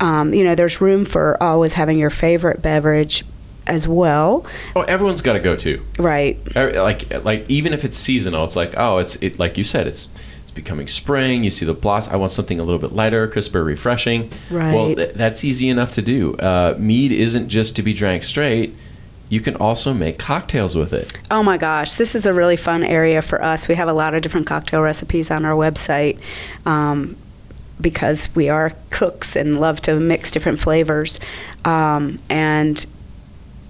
Um, 0.00 0.34
you 0.34 0.44
know, 0.44 0.54
there's 0.54 0.80
room 0.80 1.04
for 1.04 1.40
always 1.42 1.74
having 1.74 1.98
your 1.98 2.10
favorite 2.10 2.60
beverage 2.62 3.24
as 3.66 3.88
well, 3.88 4.44
oh 4.76 4.82
everyone's 4.82 5.22
got 5.22 5.32
to 5.32 5.40
go 5.40 5.56
to 5.56 5.82
right? 5.98 6.36
Like 6.54 7.24
like 7.24 7.46
even 7.48 7.72
if 7.72 7.82
it's 7.82 7.96
seasonal 7.96 8.44
it's 8.44 8.56
like 8.56 8.74
oh 8.76 8.98
it's 8.98 9.16
it 9.22 9.38
like 9.38 9.56
you 9.56 9.64
said 9.64 9.86
it's 9.86 10.10
it's 10.42 10.50
becoming 10.50 10.86
spring 10.86 11.44
you 11.44 11.50
see 11.50 11.64
the 11.64 11.72
blossom 11.72 12.12
i 12.12 12.16
want 12.16 12.30
something 12.30 12.60
a 12.60 12.62
little 12.62 12.78
bit 12.78 12.92
lighter 12.92 13.26
crisper 13.26 13.64
refreshing 13.64 14.30
well 14.50 14.88
Right. 14.88 14.96
th- 14.98 15.14
that's 15.14 15.44
easy 15.44 15.70
enough 15.70 15.92
to 15.92 16.02
do 16.02 16.34
uh, 16.36 16.74
mead 16.78 17.10
isn't 17.10 17.48
just 17.48 17.74
to 17.76 17.82
be 17.82 17.94
drank 17.94 18.24
straight 18.24 18.74
you 19.30 19.40
can 19.40 19.56
also 19.56 19.94
make 19.94 20.18
cocktails 20.18 20.76
with 20.76 20.92
it. 20.92 21.16
Oh 21.30 21.42
my 21.42 21.56
gosh, 21.56 21.94
this 21.94 22.14
is 22.14 22.26
a 22.26 22.34
really 22.34 22.56
fun 22.56 22.84
area 22.84 23.22
for 23.22 23.42
us. 23.42 23.66
We 23.68 23.74
have 23.74 23.88
a 23.88 23.94
lot 23.94 24.12
of 24.12 24.20
different 24.20 24.46
cocktail 24.46 24.82
recipes 24.82 25.30
on 25.30 25.46
our 25.46 25.54
website 25.54 26.18
um, 26.66 27.16
because 27.80 28.34
we 28.34 28.48
are 28.48 28.72
cooks 28.90 29.36
and 29.36 29.60
love 29.60 29.80
to 29.82 29.94
mix 29.98 30.30
different 30.30 30.60
flavors. 30.60 31.18
Um, 31.64 32.18
and 32.28 32.84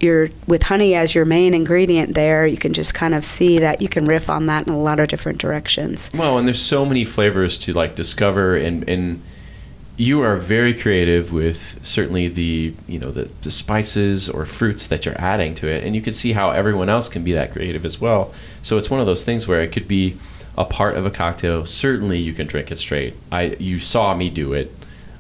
you're, 0.01 0.29
with 0.47 0.65
honey 0.65 0.95
as 0.95 1.15
your 1.15 1.25
main 1.25 1.55
ingredient 1.55 2.15
there, 2.15 2.47
you 2.47 2.57
can 2.57 2.73
just 2.73 2.95
kind 2.95 3.15
of 3.15 3.25
see 3.25 3.59
that 3.59 3.81
you 3.81 3.89
can 3.89 4.05
riff 4.05 4.29
on 4.29 4.47
that 4.47 4.67
in 4.67 4.73
a 4.73 4.79
lot 4.79 5.01
of 5.01 5.09
different 5.09 5.39
directions. 5.39 6.11
Well, 6.13 6.39
and 6.39 6.47
there's 6.47 6.61
so 6.61 6.85
many 6.85 7.05
flavors 7.05 7.57
to 7.59 7.73
like 7.73 7.95
discover 7.95 8.57
and 8.57 8.89
and 8.89 9.23
you 9.97 10.21
are 10.23 10.37
very 10.37 10.75
creative 10.75 11.33
with 11.33 11.79
certainly 11.85 12.27
the 12.27 12.75
you 12.89 12.99
know 12.99 13.13
the, 13.13 13.29
the 13.43 13.51
spices 13.51 14.29
or 14.29 14.45
fruits 14.45 14.89
that 14.89 15.07
you're 15.07 15.21
adding 15.21 15.55
to 15.55 15.69
it 15.69 15.85
and 15.85 15.95
you 15.95 16.03
can 16.03 16.13
see 16.13 16.33
how 16.33 16.51
everyone 16.51 16.89
else 16.89 17.09
can 17.09 17.23
be 17.23 17.33
that 17.33 17.53
creative 17.53 17.85
as 17.85 18.01
well 18.01 18.35
so 18.61 18.77
it's 18.77 18.91
one 18.91 18.99
of 18.99 19.07
those 19.07 19.25
things 19.25 19.47
where 19.47 19.63
it 19.63 19.71
could 19.71 19.87
be 19.87 20.19
a 20.57 20.65
part 20.65 20.97
of 20.97 21.05
a 21.07 21.11
cocktail 21.11 21.65
certainly 21.67 22.19
you 22.19 22.33
can 22.33 22.47
drink 22.47 22.71
it 22.71 22.79
straight 22.79 23.15
i 23.33 23.57
you 23.59 23.79
saw 23.79 24.15
me 24.15 24.31
do 24.31 24.53
it 24.53 24.73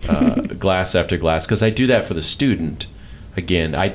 uh, 0.08 0.34
glass 0.58 0.94
after 0.94 1.16
glass 1.16 1.44
because 1.46 1.62
i 1.62 1.70
do 1.70 1.86
that 1.86 2.04
for 2.04 2.14
the 2.14 2.22
student 2.22 2.86
again 3.36 3.74
i 3.74 3.94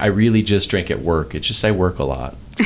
i 0.00 0.06
really 0.06 0.42
just 0.42 0.68
drink 0.68 0.90
at 0.90 1.00
work 1.00 1.34
it's 1.34 1.46
just 1.46 1.64
i 1.64 1.70
work 1.70 1.98
a 1.98 2.04
lot 2.04 2.36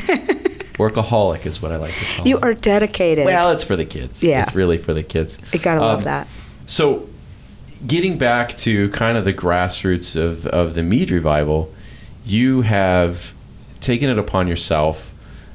workaholic 0.78 1.47
is 1.47 1.61
what 1.62 1.71
i 1.73 1.76
like 1.76 1.94
to 1.94 2.04
call 2.04 2.25
it. 2.25 2.28
You 2.28 2.38
it. 2.38 2.42
are 2.44 2.54
dedicated. 2.54 3.25
well 3.26 3.50
it's 3.50 3.64
for 3.64 3.76
the 3.76 3.85
kids 3.85 4.23
Yeah. 4.25 4.42
it's 4.42 4.54
really 4.54 4.78
for 4.78 4.94
the 4.94 5.02
kids 5.02 5.38
you 5.52 5.59
gotta 5.59 5.80
love 5.80 5.99
Um, 6.00 6.04
that. 6.04 6.26
so, 6.66 7.09
getting 7.87 8.16
back 8.18 8.56
to 8.59 8.88
kind 8.90 9.18
of 9.18 9.25
the 9.25 9.35
grassroots 9.35 10.14
of, 10.16 10.47
of 10.47 10.75
the 10.75 10.82
mead 10.85 11.11
revival, 11.11 11.73
you 12.25 12.61
have 12.62 13.32
taken 13.80 14.09
it 14.09 14.18
upon 14.18 14.47
yourself 14.47 15.12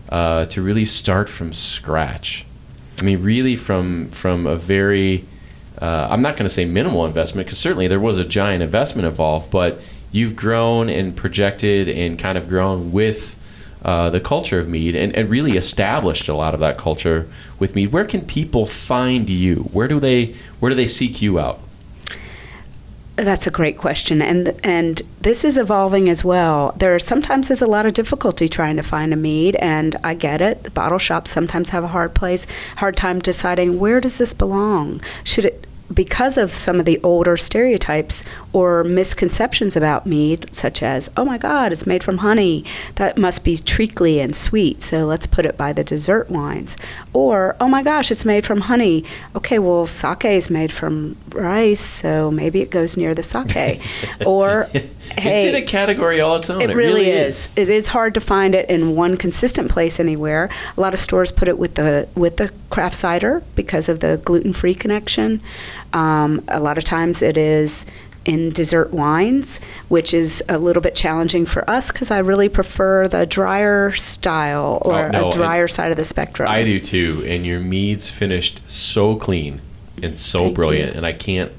uh, 0.10 0.46
to 0.48 0.62
really 0.62 0.86
start 0.86 1.30
from 1.30 1.54
scratch. 1.54 2.46
I 3.00 3.04
mean, 3.04 3.22
really 3.22 3.56
from 3.56 4.10
from 4.10 4.48
a 4.48 4.56
very 4.56 5.26
uh, 5.80 6.08
I'm 6.10 6.22
not 6.22 6.36
going 6.36 6.48
to 6.48 6.54
say 6.54 6.66
minimal 6.66 7.06
investment 7.06 7.46
because 7.48 7.60
certainly 7.60 7.88
there 7.88 8.00
was 8.00 8.18
a 8.18 8.26
giant 8.26 8.64
investment 8.64 9.08
involved, 9.08 9.52
but 9.52 9.80
you've 10.12 10.36
grown 10.36 10.90
and 10.90 11.16
projected 11.16 11.88
and 11.88 12.18
kind 12.18 12.38
of 12.38 12.50
grown 12.50 12.92
with 12.92 13.36
uh, 13.86 14.10
the 14.10 14.20
culture 14.20 14.60
of 14.60 14.68
mead 14.68 14.96
and, 14.96 15.16
and 15.16 15.30
really 15.30 15.56
established 15.56 16.28
a 16.28 16.34
lot 16.34 16.54
of 16.54 16.60
that 16.60 16.78
culture 16.78 17.30
with 17.60 17.76
mead. 17.76 17.92
Where 17.92 18.06
can 18.06 18.22
people 18.22 18.66
find 18.66 19.30
you? 19.30 19.58
Where 19.72 19.88
do 19.88 20.00
they 20.00 20.36
where 20.60 20.70
do 20.70 20.76
they 20.76 20.88
seek 20.88 21.22
you 21.22 21.40
out? 21.40 21.60
That's 23.18 23.48
a 23.48 23.52
great 23.52 23.80
question, 23.80 24.22
and 24.22 24.54
and 24.64 25.02
this 25.22 25.44
is 25.44 25.58
evolving 25.58 26.08
as 26.08 26.24
well. 26.24 26.76
There 26.78 27.00
sometimes 27.00 27.50
is 27.50 27.64
a 27.64 27.68
lot 27.68 27.88
of 27.88 27.96
difficulty 27.96 28.48
trying 28.48 28.76
to 28.76 28.84
find 28.84 29.12
a 29.12 29.16
mead, 29.16 29.56
and 29.56 29.96
I 30.04 30.14
get 30.14 30.40
it. 30.40 30.62
The 30.62 30.70
Bottle 30.70 31.00
shops 31.00 31.32
sometimes 31.32 31.70
have 31.70 31.84
a 31.84 31.88
hard 31.88 32.14
place, 32.14 32.46
hard 32.76 32.96
time 32.96 33.18
deciding 33.20 33.80
where 33.80 34.00
does 34.00 34.20
this 34.20 34.36
belong. 34.36 35.02
Should 35.24 35.46
it 35.46 35.66
because 35.92 36.38
of 36.38 36.54
some 36.54 36.80
of 36.80 36.86
the 36.86 37.00
older 37.02 37.38
stereotypes 37.38 38.24
or 38.58 38.84
misconceptions 38.84 39.76
about 39.76 40.08
mead, 40.08 40.50
such 40.52 40.82
as, 40.82 41.12
oh 41.16 41.24
my 41.24 41.38
God, 41.38 41.72
it's 41.72 41.86
made 41.86 42.04
from 42.04 42.18
honey, 42.18 42.66
that 42.96 43.16
must 43.16 43.44
be 43.44 43.56
treacly 43.56 44.20
and 44.20 44.36
sweet, 44.36 44.82
so 44.82 45.06
let's 45.06 45.28
put 45.28 45.46
it 45.46 45.56
by 45.56 45.72
the 45.72 45.84
dessert 45.84 46.28
wines. 46.32 46.76
Or, 47.14 47.56
oh 47.60 47.68
my 47.68 47.84
gosh, 47.84 48.10
it's 48.10 48.26
made 48.26 48.48
from 48.48 48.62
honey. 48.62 49.04
Okay, 49.36 49.60
well, 49.60 49.86
sake 49.86 50.26
is 50.26 50.50
made 50.50 50.72
from 50.72 51.18
rice, 51.30 51.80
so 51.80 52.32
maybe 52.32 52.60
it 52.62 52.72
goes 52.72 52.98
near 52.98 53.14
the 53.14 53.22
sake. 53.22 53.80
or, 54.26 54.64
hey, 54.74 54.90
it's 55.12 55.44
in 55.44 55.54
a 55.54 55.62
category 55.62 56.20
all 56.20 56.38
its 56.38 56.50
own. 56.50 56.60
it, 56.60 56.76
really, 56.76 57.12
is. 57.12 57.52
It 57.56 57.70
is 57.70 57.90
hard 57.90 58.16
to 58.16 58.20
find 58.20 58.56
it 58.56 58.68
in 58.72 58.96
one 58.96 59.18
consistent 59.18 59.70
place 59.70 60.00
anywhere. 60.00 60.50
A 60.76 60.82
lot 60.82 60.96
of 60.96 61.00
stores 61.00 61.32
put 61.32 61.48
it 61.48 61.60
with 61.60 61.76
the 61.76 62.08
with 62.16 62.38
the 62.38 62.52
craft 62.72 62.96
cider 62.96 63.44
because 63.56 63.88
of 63.88 64.00
the 64.00 64.20
gluten 64.26 64.52
free 64.52 64.74
connection. 64.74 65.42
Um, 65.94 66.44
a 66.48 66.60
lot 66.60 66.78
of 66.78 66.84
times 66.84 67.22
it 67.22 67.38
is 67.38 67.86
in 68.28 68.52
dessert 68.52 68.92
wines, 68.94 69.60
which 69.88 70.14
is 70.14 70.44
a 70.50 70.58
little 70.60 70.82
bit 70.82 70.94
challenging 70.94 71.46
for 71.46 71.68
us 71.70 71.92
because 71.92 72.12
I 72.12 72.20
really 72.20 72.50
prefer 72.50 73.08
the 73.08 73.26
drier 73.26 73.94
style 73.94 74.82
or 74.86 75.06
Oh, 75.06 75.10
no, 75.10 75.30
a 75.30 75.32
drier 75.32 75.68
side 75.68 75.90
of 75.90 75.98
the 75.98 76.06
spectrum. 76.06 76.48
I 76.50 76.64
do 76.64 76.80
too. 76.80 77.24
And 77.26 77.46
your 77.46 77.62
meads 77.62 78.10
finished 78.10 78.62
so 78.70 79.16
clean 79.16 79.62
and 80.04 80.18
so 80.18 80.44
Thank 80.44 80.56
brilliant. 80.56 80.92
you. 80.92 80.98
And 80.98 81.06
I 81.06 81.14
can't 81.14 81.52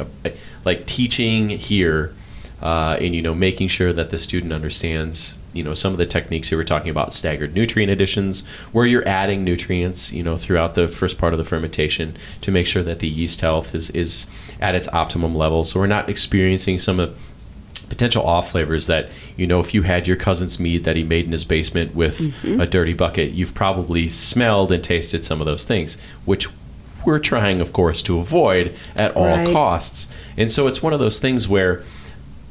like 0.64 0.87
teaching 0.87 1.49
here, 1.49 2.14
uh, 2.61 2.99
and 3.01 3.14
you 3.14 3.23
know 3.23 3.35
making 3.35 3.69
sure 3.69 3.92
that 3.92 4.11
the 4.11 4.19
student 4.19 4.53
understands 4.53 5.35
you 5.59 5.64
know 5.64 5.75
some 5.75 5.92
of 5.92 5.99
the 5.99 6.07
techniques 6.07 6.51
you 6.51 6.57
were 6.57 6.64
talking 6.64 6.90
about 6.90 7.12
staggered 7.12 7.53
nutrient 7.55 7.90
additions 7.92 8.47
where 8.73 8.87
you're 8.87 9.07
adding 9.07 9.44
nutrients 9.44 10.12
you 10.12 10.23
know 10.23 10.37
throughout 10.37 10.75
the 10.75 10.87
first 10.88 11.18
part 11.18 11.35
of 11.35 11.38
the 11.38 11.44
fermentation 11.44 12.16
to 12.40 12.51
make 12.51 12.66
sure 12.66 12.83
that 12.83 13.01
the 13.01 13.09
yeast 13.09 13.40
health 13.42 13.75
is 13.75 13.90
is 13.90 14.27
at 14.61 14.75
its 14.75 14.88
optimum 14.88 15.35
level 15.35 15.64
so 15.64 15.81
we're 15.81 15.87
not 15.87 16.09
experiencing 16.09 16.79
some 16.79 16.99
of 17.01 17.18
potential 17.88 18.23
off 18.27 18.51
flavors 18.53 18.87
that 18.87 19.09
you 19.37 19.47
know 19.47 19.61
if 19.61 19.73
you 19.75 19.83
had 19.83 20.07
your 20.07 20.16
cousin's 20.16 20.61
mead 20.61 20.85
that 20.85 20.94
he 20.94 21.03
made 21.03 21.25
in 21.25 21.33
his 21.33 21.44
basement 21.44 21.94
with 21.94 22.18
Mm-hmm. 22.18 22.61
a 22.61 22.66
dirty 22.66 22.92
bucket 22.94 23.33
you've 23.33 23.55
probably 23.55 24.09
smelled 24.09 24.71
and 24.73 24.85
tasted 24.85 25.25
some 25.25 25.40
of 25.40 25.47
those 25.47 25.64
things 25.64 25.97
which 26.25 26.49
we're 27.07 27.18
trying 27.18 27.61
of 27.62 27.73
course 27.73 28.03
to 28.03 28.18
avoid 28.18 28.75
at 28.94 29.16
all 29.16 29.25
Right. 29.38 29.53
costs 29.53 30.09
and 30.37 30.51
so 30.51 30.66
it's 30.66 30.83
one 30.83 30.92
of 30.92 31.01
those 31.01 31.18
things 31.18 31.49
where 31.49 31.83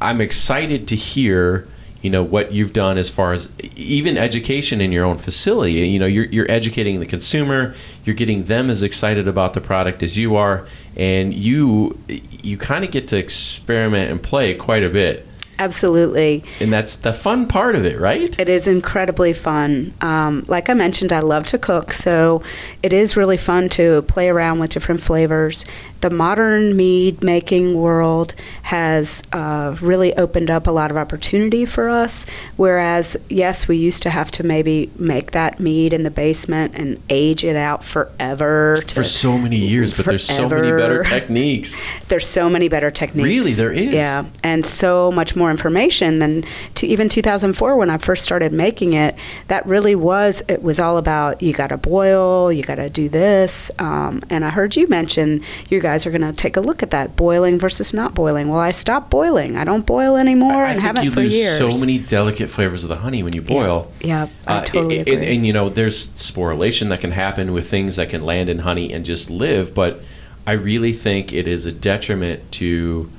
i'm 0.01 0.19
excited 0.21 0.87
to 0.87 0.95
hear 0.95 1.67
you 2.07 2.11
know 2.11 2.23
what 2.23 2.53
you've 2.53 2.71
done 2.71 2.97
as 2.97 3.09
far 3.09 3.33
as 3.33 3.51
even 3.75 4.17
education 4.17 4.79
in 4.79 4.93
your 4.93 5.03
own 5.03 5.17
facility 5.17 5.73
you 5.73 5.99
know 5.99 6.05
you're, 6.05 6.23
you're 6.27 6.49
educating 6.49 7.01
the 7.01 7.05
consumer 7.05 7.75
you're 8.05 8.15
getting 8.15 8.45
them 8.45 8.69
as 8.69 8.81
excited 8.81 9.27
about 9.27 9.53
the 9.53 9.59
product 9.59 10.01
as 10.01 10.17
you 10.17 10.37
are 10.37 10.65
and 10.95 11.33
you 11.33 11.99
you 12.07 12.57
kind 12.57 12.85
of 12.85 12.91
get 12.91 13.09
to 13.09 13.17
experiment 13.17 14.09
and 14.09 14.23
play 14.23 14.53
quite 14.55 14.83
a 14.83 14.89
bit 14.89 15.27
Absolutely. 15.59 16.45
and 16.61 16.71
that's 16.71 16.95
the 16.95 17.11
fun 17.11 17.45
part 17.45 17.75
of 17.75 17.83
it 17.83 17.99
right 17.99 18.39
It 18.39 18.47
is 18.47 18.67
incredibly 18.67 19.33
fun. 19.33 19.93
Um, 20.01 20.45
like 20.47 20.69
I 20.69 20.75
mentioned, 20.75 21.11
I 21.11 21.21
love 21.21 21.47
to 21.47 21.57
cook, 21.57 21.93
so 21.93 22.43
it 22.83 22.93
is 22.93 23.17
really 23.17 23.37
fun 23.37 23.67
to 23.69 24.03
play 24.03 24.29
around 24.29 24.59
with 24.59 24.69
different 24.69 25.01
flavors. 25.01 25.65
The 26.01 26.09
modern 26.09 26.75
mead 26.75 27.23
making 27.23 27.75
world 27.75 28.33
has 28.63 29.23
uh, 29.31 29.75
really 29.81 30.15
opened 30.15 30.51
up 30.51 30.67
a 30.67 30.71
lot 30.71 30.91
of 30.91 30.97
opportunity 30.97 31.65
for 31.65 31.89
us. 31.89 32.25
Whereas, 32.55 33.17
yes, 33.29 33.67
we 33.67 33.77
used 33.77 34.03
to 34.03 34.09
have 34.09 34.31
to 34.31 34.43
maybe 34.43 34.91
make 34.97 35.31
that 35.31 35.59
mead 35.59 35.93
in 35.93 36.03
the 36.03 36.11
basement 36.11 36.75
and 36.75 37.01
age 37.09 37.43
it 37.43 37.55
out 37.55 37.83
forever. 37.83 38.77
To, 38.87 38.95
for 38.95 39.03
so 39.03 39.37
many 39.37 39.57
years 39.57 39.95
but 39.95 40.05
there's 40.05 40.25
so 40.25 40.47
many 40.47 40.71
better 40.71 41.03
techniques 41.03 41.83
there's 42.07 42.27
so 42.27 42.49
many 42.49 42.67
better 42.69 42.91
techniques. 42.91 43.25
Really, 43.25 43.53
there 43.53 43.71
is? 43.71 43.93
Yeah, 43.93 44.25
and 44.43 44.65
so 44.65 45.11
much 45.11 45.35
more 45.35 45.51
information 45.51 46.19
than 46.19 46.45
to 46.75 46.87
even 46.87 47.09
2004 47.09 47.75
when 47.75 47.89
I 47.89 47.97
first 47.97 48.23
started 48.23 48.53
making 48.53 48.93
it. 48.93 49.15
That 49.47 49.65
really 49.65 49.95
was 49.95 50.41
it 50.47 50.63
was 50.63 50.79
all 50.79 50.97
about 50.97 51.41
you 51.41 51.53
got 51.53 51.67
to 51.67 51.77
boil, 51.77 52.51
you 52.51 52.63
got 52.63 52.75
to 52.75 52.89
do 52.89 53.09
this. 53.09 53.71
Um, 53.79 54.23
and 54.29 54.45
I 54.45 54.49
heard 54.49 54.75
you 54.75 54.87
mention 54.87 55.43
you 55.69 55.79
guys 55.87 56.05
are 56.05 56.11
going 56.11 56.21
to 56.21 56.33
take 56.33 56.57
a 56.57 56.61
look 56.61 56.83
at 56.83 56.91
that 56.91 57.15
boiling 57.15 57.57
versus 57.57 57.93
not 57.93 58.13
boiling. 58.13 58.49
Well, 58.49 58.59
I 58.59 58.69
stopped 58.69 59.09
boiling. 59.09 59.55
I 59.55 59.63
don't 59.63 59.85
boil 59.85 60.15
anymore 60.17 60.65
I 60.65 60.71
and 60.71 60.75
think 60.81 60.85
haven't 60.87 61.03
you 61.05 61.11
for 61.11 61.21
lose 61.21 61.33
years. 61.35 61.57
so 61.57 61.69
many 61.79 61.97
delicate 61.97 62.49
flavors 62.49 62.83
of 62.83 62.89
the 62.89 62.97
honey 62.97 63.23
when 63.23 63.33
you 63.33 63.41
boil. 63.41 63.91
Yeah, 64.01 64.27
I 64.45 64.57
Uh, 64.57 64.63
totally 64.65 64.99
and, 64.99 65.07
agree. 65.07 65.35
and, 65.35 65.47
you 65.47 65.53
know, 65.53 65.69
there's 65.69 66.07
sporulation 66.09 66.89
that 66.89 66.99
can 66.99 67.11
happen 67.11 67.53
with 67.53 67.69
things 67.69 67.95
that 67.95 68.09
can 68.09 68.23
land 68.25 68.49
in 68.49 68.59
honey 68.59 68.91
and 68.93 69.05
just 69.05 69.29
live. 69.29 69.73
But 69.73 70.01
I 70.45 70.51
really 70.53 70.93
think 70.93 71.31
it 71.33 71.47
is 71.47 71.65
a 71.65 71.71
detriment 71.71 72.51
to 72.53 73.09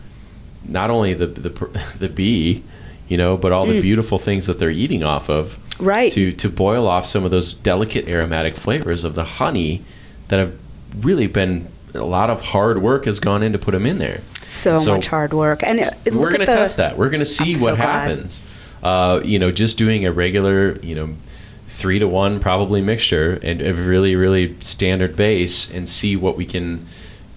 not 0.66 0.90
only 0.90 1.14
the 1.14 1.26
the, 1.26 1.50
the 1.98 2.08
bee, 2.08 2.62
you 3.08 3.16
know, 3.16 3.36
but 3.38 3.50
all 3.52 3.64
the 3.66 3.80
beautiful 3.80 4.18
things 4.18 4.46
that 4.46 4.58
they're 4.58 4.70
eating 4.84 5.02
off 5.02 5.28
of. 5.30 5.56
Mm. 5.78 5.86
Right. 5.86 6.12
To 6.12 6.32
to 6.32 6.48
boil 6.50 6.86
off 6.86 7.06
some 7.06 7.24
of 7.24 7.30
those 7.30 7.54
delicate 7.54 8.08
aromatic 8.08 8.56
flavors 8.56 9.04
of 9.04 9.14
the 9.14 9.24
honey 9.40 9.82
that 10.28 10.38
have 10.38 10.54
really 11.00 11.26
been 11.28 11.68
a 11.98 12.04
lot 12.04 12.30
of 12.30 12.42
hard 12.42 12.82
work 12.82 13.04
has 13.04 13.20
gone 13.20 13.42
in 13.42 13.52
to 13.52 13.58
put 13.58 13.72
them 13.72 13.86
in 13.86 13.98
there. 13.98 14.20
so, 14.46 14.76
And 14.76 14.92
much 14.92 15.08
hard 15.08 15.32
work. 15.32 15.62
And 15.62 15.80
it, 15.80 16.14
we're 16.14 16.30
going 16.30 16.40
to 16.40 16.46
test 16.46 16.78
that. 16.78 16.96
We're 16.96 17.10
going 17.10 17.20
to 17.20 17.26
see 17.26 17.54
I'm 17.54 17.60
what 17.60 17.70
so 17.70 17.76
happens. 17.76 18.42
Uh, 18.82 19.20
you 19.24 19.38
know, 19.38 19.50
just 19.50 19.76
doing 19.76 20.06
a 20.06 20.12
regular, 20.12 20.78
you 20.78 20.94
know, 20.94 21.14
three 21.66 21.98
to 21.98 22.08
one 22.08 22.40
probably 22.40 22.80
mixture 22.80 23.38
and 23.42 23.60
a 23.60 23.74
really, 23.74 24.14
really 24.16 24.58
standard 24.60 25.16
base, 25.16 25.70
and 25.70 25.88
see 25.88 26.16
what 26.16 26.36
we 26.36 26.46
can 26.46 26.86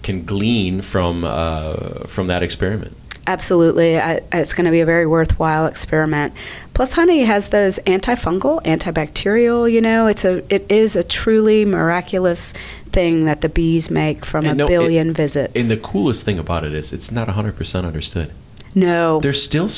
can 0.02 0.24
glean 0.24 0.82
from 0.82 1.24
uh, 1.24 2.04
from 2.06 2.26
that 2.28 2.42
experiment. 2.42 2.96
Absolutely. 3.26 3.98
I, 4.00 4.20
it's 4.32 4.52
going 4.52 4.64
to 4.64 4.70
be 4.70 4.80
a 4.80 4.86
very 4.86 5.06
worthwhile 5.06 5.66
experiment. 5.66 6.32
Plus, 6.74 6.92
honey 6.94 7.24
has 7.24 7.50
those 7.50 7.78
antifungal, 7.80 8.62
antibacterial, 8.64 9.70
you 9.70 9.80
know, 9.80 10.06
it's 10.06 10.24
a, 10.24 10.42
it 10.52 10.66
is 10.70 10.96
a 10.96 11.04
truly 11.04 11.64
miraculous 11.64 12.52
thing 12.90 13.24
that 13.26 13.40
the 13.40 13.48
bees 13.48 13.90
make 13.90 14.24
from 14.24 14.44
And 14.46 14.52
a 14.52 14.54
no, 14.56 14.64
it- 14.64 14.68
billion 14.68 15.12
visits. 15.12 15.52
And 15.54 15.68
the 15.68 15.76
coolest 15.76 16.24
thing 16.24 16.38
about 16.38 16.64
it 16.64 16.74
is 16.74 16.92
it's 16.92 17.10
not 17.12 17.28
100% 17.28 17.84
understood. 17.84 18.32
No, 18.74 19.20
There's 19.20 19.42
still, 19.42 19.68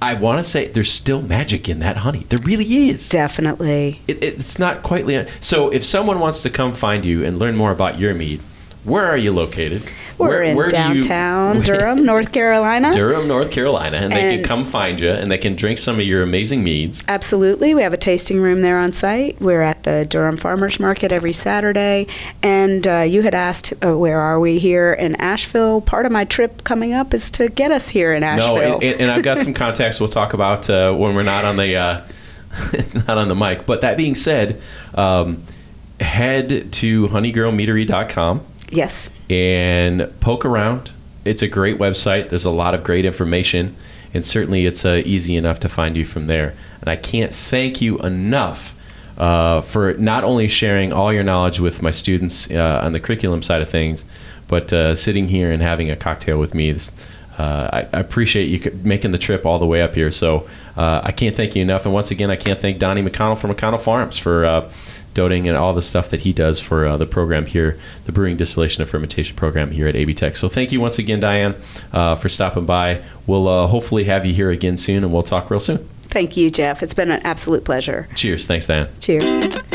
I 0.00 0.14
want 0.14 0.38
to 0.44 0.48
say, 0.48 0.68
there's 0.68 0.92
still 0.92 1.20
magic 1.20 1.68
in 1.68 1.80
that 1.80 1.96
honey. 1.98 2.24
There 2.28 2.38
really 2.38 2.88
is. 2.88 3.08
definitely. 3.08 4.00
It, 4.06 4.22
it's 4.22 4.60
not 4.60 4.84
quite. 4.84 5.28
So 5.40 5.70
if 5.70 5.84
someone 5.84 6.20
wants 6.20 6.42
to 6.44 6.50
come 6.50 6.72
find 6.72 7.04
you 7.04 7.24
and 7.24 7.40
learn 7.40 7.56
more 7.56 7.72
about 7.72 7.98
your 7.98 8.14
mead, 8.14 8.40
where 8.84 9.06
are 9.06 9.16
you 9.16 9.32
located? 9.32 9.82
We're 10.18 10.28
Where- 10.28 10.42
in 10.42 10.56
where 10.56 10.68
do 10.68 10.76
you- 10.76 11.02
downtown 11.02 11.60
Durham, 11.64 12.04
North 12.04 12.30
Carolina. 12.32 12.92
Durham, 12.92 13.26
North 13.26 13.50
Carolina, 13.50 13.96
and, 13.96 14.12
they 14.12 14.36
can 14.36 14.44
come 14.44 14.64
find 14.64 15.00
you 15.00 15.10
and 15.10 15.30
they 15.30 15.38
can 15.38 15.56
drink 15.56 15.78
some 15.78 15.96
of 15.96 16.02
your 16.06 16.22
amazing 16.22 16.62
meads. 16.62 17.02
Absolutely. 17.08 17.74
We 17.74 17.82
have 17.82 17.92
a 17.92 17.96
tasting 17.98 18.40
room 18.40 18.60
there 18.60 18.78
on 18.78 18.92
site. 18.92 19.40
We're 19.40 19.62
at 19.62 19.82
the 19.82 20.04
Durham 20.08 20.36
Farmers 20.36 20.78
Market 20.78 21.10
every 21.10 21.32
Saturday. 21.32 22.06
And 22.42 22.86
uh, 22.86 23.00
you 23.00 23.22
had 23.22 23.34
asked, 23.34 23.72
uh, 23.84 23.98
where 23.98 24.20
are 24.20 24.38
we 24.38 24.60
here 24.60 24.92
in 24.92 25.16
Asheville? 25.16 25.80
Part 25.80 26.06
of 26.06 26.12
my 26.12 26.24
trip 26.24 26.62
coming 26.62 26.92
up 26.92 27.12
is 27.12 27.30
to 27.32 27.48
get 27.48 27.72
us 27.72 27.88
here 27.88 28.14
in 28.14 28.22
Asheville. 28.22 28.56
No, 28.56 28.74
and, 28.74 28.82
and, 28.84 29.00
and 29.02 29.10
I've 29.10 29.24
got 29.24 29.40
some 29.40 29.54
contacts 29.64 29.98
we'll 29.98 30.08
talk 30.08 30.32
about 30.32 30.70
uh, 30.70 30.92
when 30.94 31.16
we're 31.16 31.22
not 31.24 31.44
on 31.44 31.56
the 31.56 31.74
uh, 31.76 32.00
not 33.08 33.18
on 33.18 33.26
the 33.26 33.34
mic. 33.34 33.66
But 33.66 33.80
that 33.80 33.96
being 33.96 34.14
said, 34.14 34.62
um, 34.94 35.42
head 35.98 36.72
to 36.74 37.08
honeygirlmeadery.com 37.08 38.46
yes. 38.74 39.08
and 39.30 40.12
poke 40.20 40.44
around. 40.44 40.90
It's 41.24 41.42
a 41.42 41.48
great 41.48 41.78
website. 41.78 42.28
There's 42.28 42.44
a 42.44 42.50
lot 42.50 42.74
of 42.74 42.84
great 42.84 43.04
information, 43.04 43.74
and 44.12 44.26
certainly 44.26 44.66
it's 44.66 44.84
uh, 44.84 45.02
easy 45.04 45.36
enough 45.36 45.60
to 45.60 45.68
find 45.68 45.96
you 45.96 46.04
from 46.04 46.26
there. 46.26 46.54
And 46.80 46.90
I 46.90 46.96
can't 46.96 47.34
thank 47.34 47.80
you 47.80 47.98
enough 48.00 48.74
uh, 49.16 49.62
for 49.62 49.94
not 49.94 50.24
only 50.24 50.48
sharing 50.48 50.92
all 50.92 51.12
your 51.12 51.22
knowledge 51.22 51.60
with 51.60 51.80
my 51.80 51.90
students 51.90 52.50
uh, 52.50 52.80
on 52.84 52.92
the 52.92 53.00
curriculum 53.00 53.42
side 53.42 53.62
of 53.62 53.70
things, 53.70 54.04
but 54.48 54.72
uh, 54.72 54.94
sitting 54.94 55.28
here 55.28 55.50
and 55.50 55.62
having 55.62 55.90
a 55.90 55.96
cocktail 55.96 56.38
with 56.38 56.54
me. 56.54 56.72
This, 56.72 56.92
uh, 57.38 57.68
I, 57.72 57.96
I 57.96 58.00
appreciate 58.00 58.48
you 58.48 58.80
making 58.84 59.12
the 59.12 59.18
trip 59.18 59.46
all 59.46 59.58
the 59.58 59.66
way 59.66 59.82
up 59.82 59.94
here. 59.94 60.10
So 60.10 60.48
uh, 60.76 61.00
I 61.02 61.12
can't 61.12 61.34
thank 61.34 61.56
you 61.56 61.62
enough. 61.62 61.84
And 61.84 61.94
once 61.94 62.10
again, 62.10 62.30
I 62.30 62.36
can't 62.36 62.60
thank 62.60 62.78
Donnie 62.78 63.02
McConnell 63.02 63.38
from 63.38 63.52
McConnell 63.52 63.80
Farms 63.80 64.18
for 64.18 64.70
doting 65.14 65.48
and 65.48 65.56
all 65.56 65.72
the 65.72 65.82
stuff 65.82 66.10
that 66.10 66.20
he 66.20 66.32
does 66.32 66.60
for 66.60 66.84
uh, 66.84 66.96
the 66.96 67.06
program 67.06 67.46
here, 67.46 67.78
the 68.04 68.12
brewing, 68.12 68.36
distillation, 68.36 68.82
and 68.82 68.90
fermentation 68.90 69.36
program 69.36 69.70
here 69.70 69.88
at 69.88 69.96
AB 69.96 70.14
Tech. 70.14 70.36
So 70.36 70.48
thank 70.48 70.72
you 70.72 70.80
once 70.80 70.98
again, 70.98 71.20
Diane, 71.20 71.54
uh, 71.92 72.16
for 72.16 72.28
stopping 72.28 72.66
by. 72.66 73.02
We'll 73.26 73.48
uh, 73.48 73.66
hopefully 73.68 74.04
have 74.04 74.26
you 74.26 74.34
here 74.34 74.50
again 74.50 74.76
soon, 74.76 75.04
and 75.04 75.12
we'll 75.12 75.22
talk 75.22 75.50
real 75.50 75.60
soon. 75.60 75.88
Thank 76.02 76.36
you, 76.36 76.50
Jeff. 76.50 76.82
It's 76.82 76.94
been 76.94 77.10
an 77.10 77.22
absolute 77.24 77.64
pleasure. 77.64 78.08
Cheers. 78.14 78.46
Thanks, 78.46 78.66
Diane. 78.66 78.88
Cheers. 79.00 79.72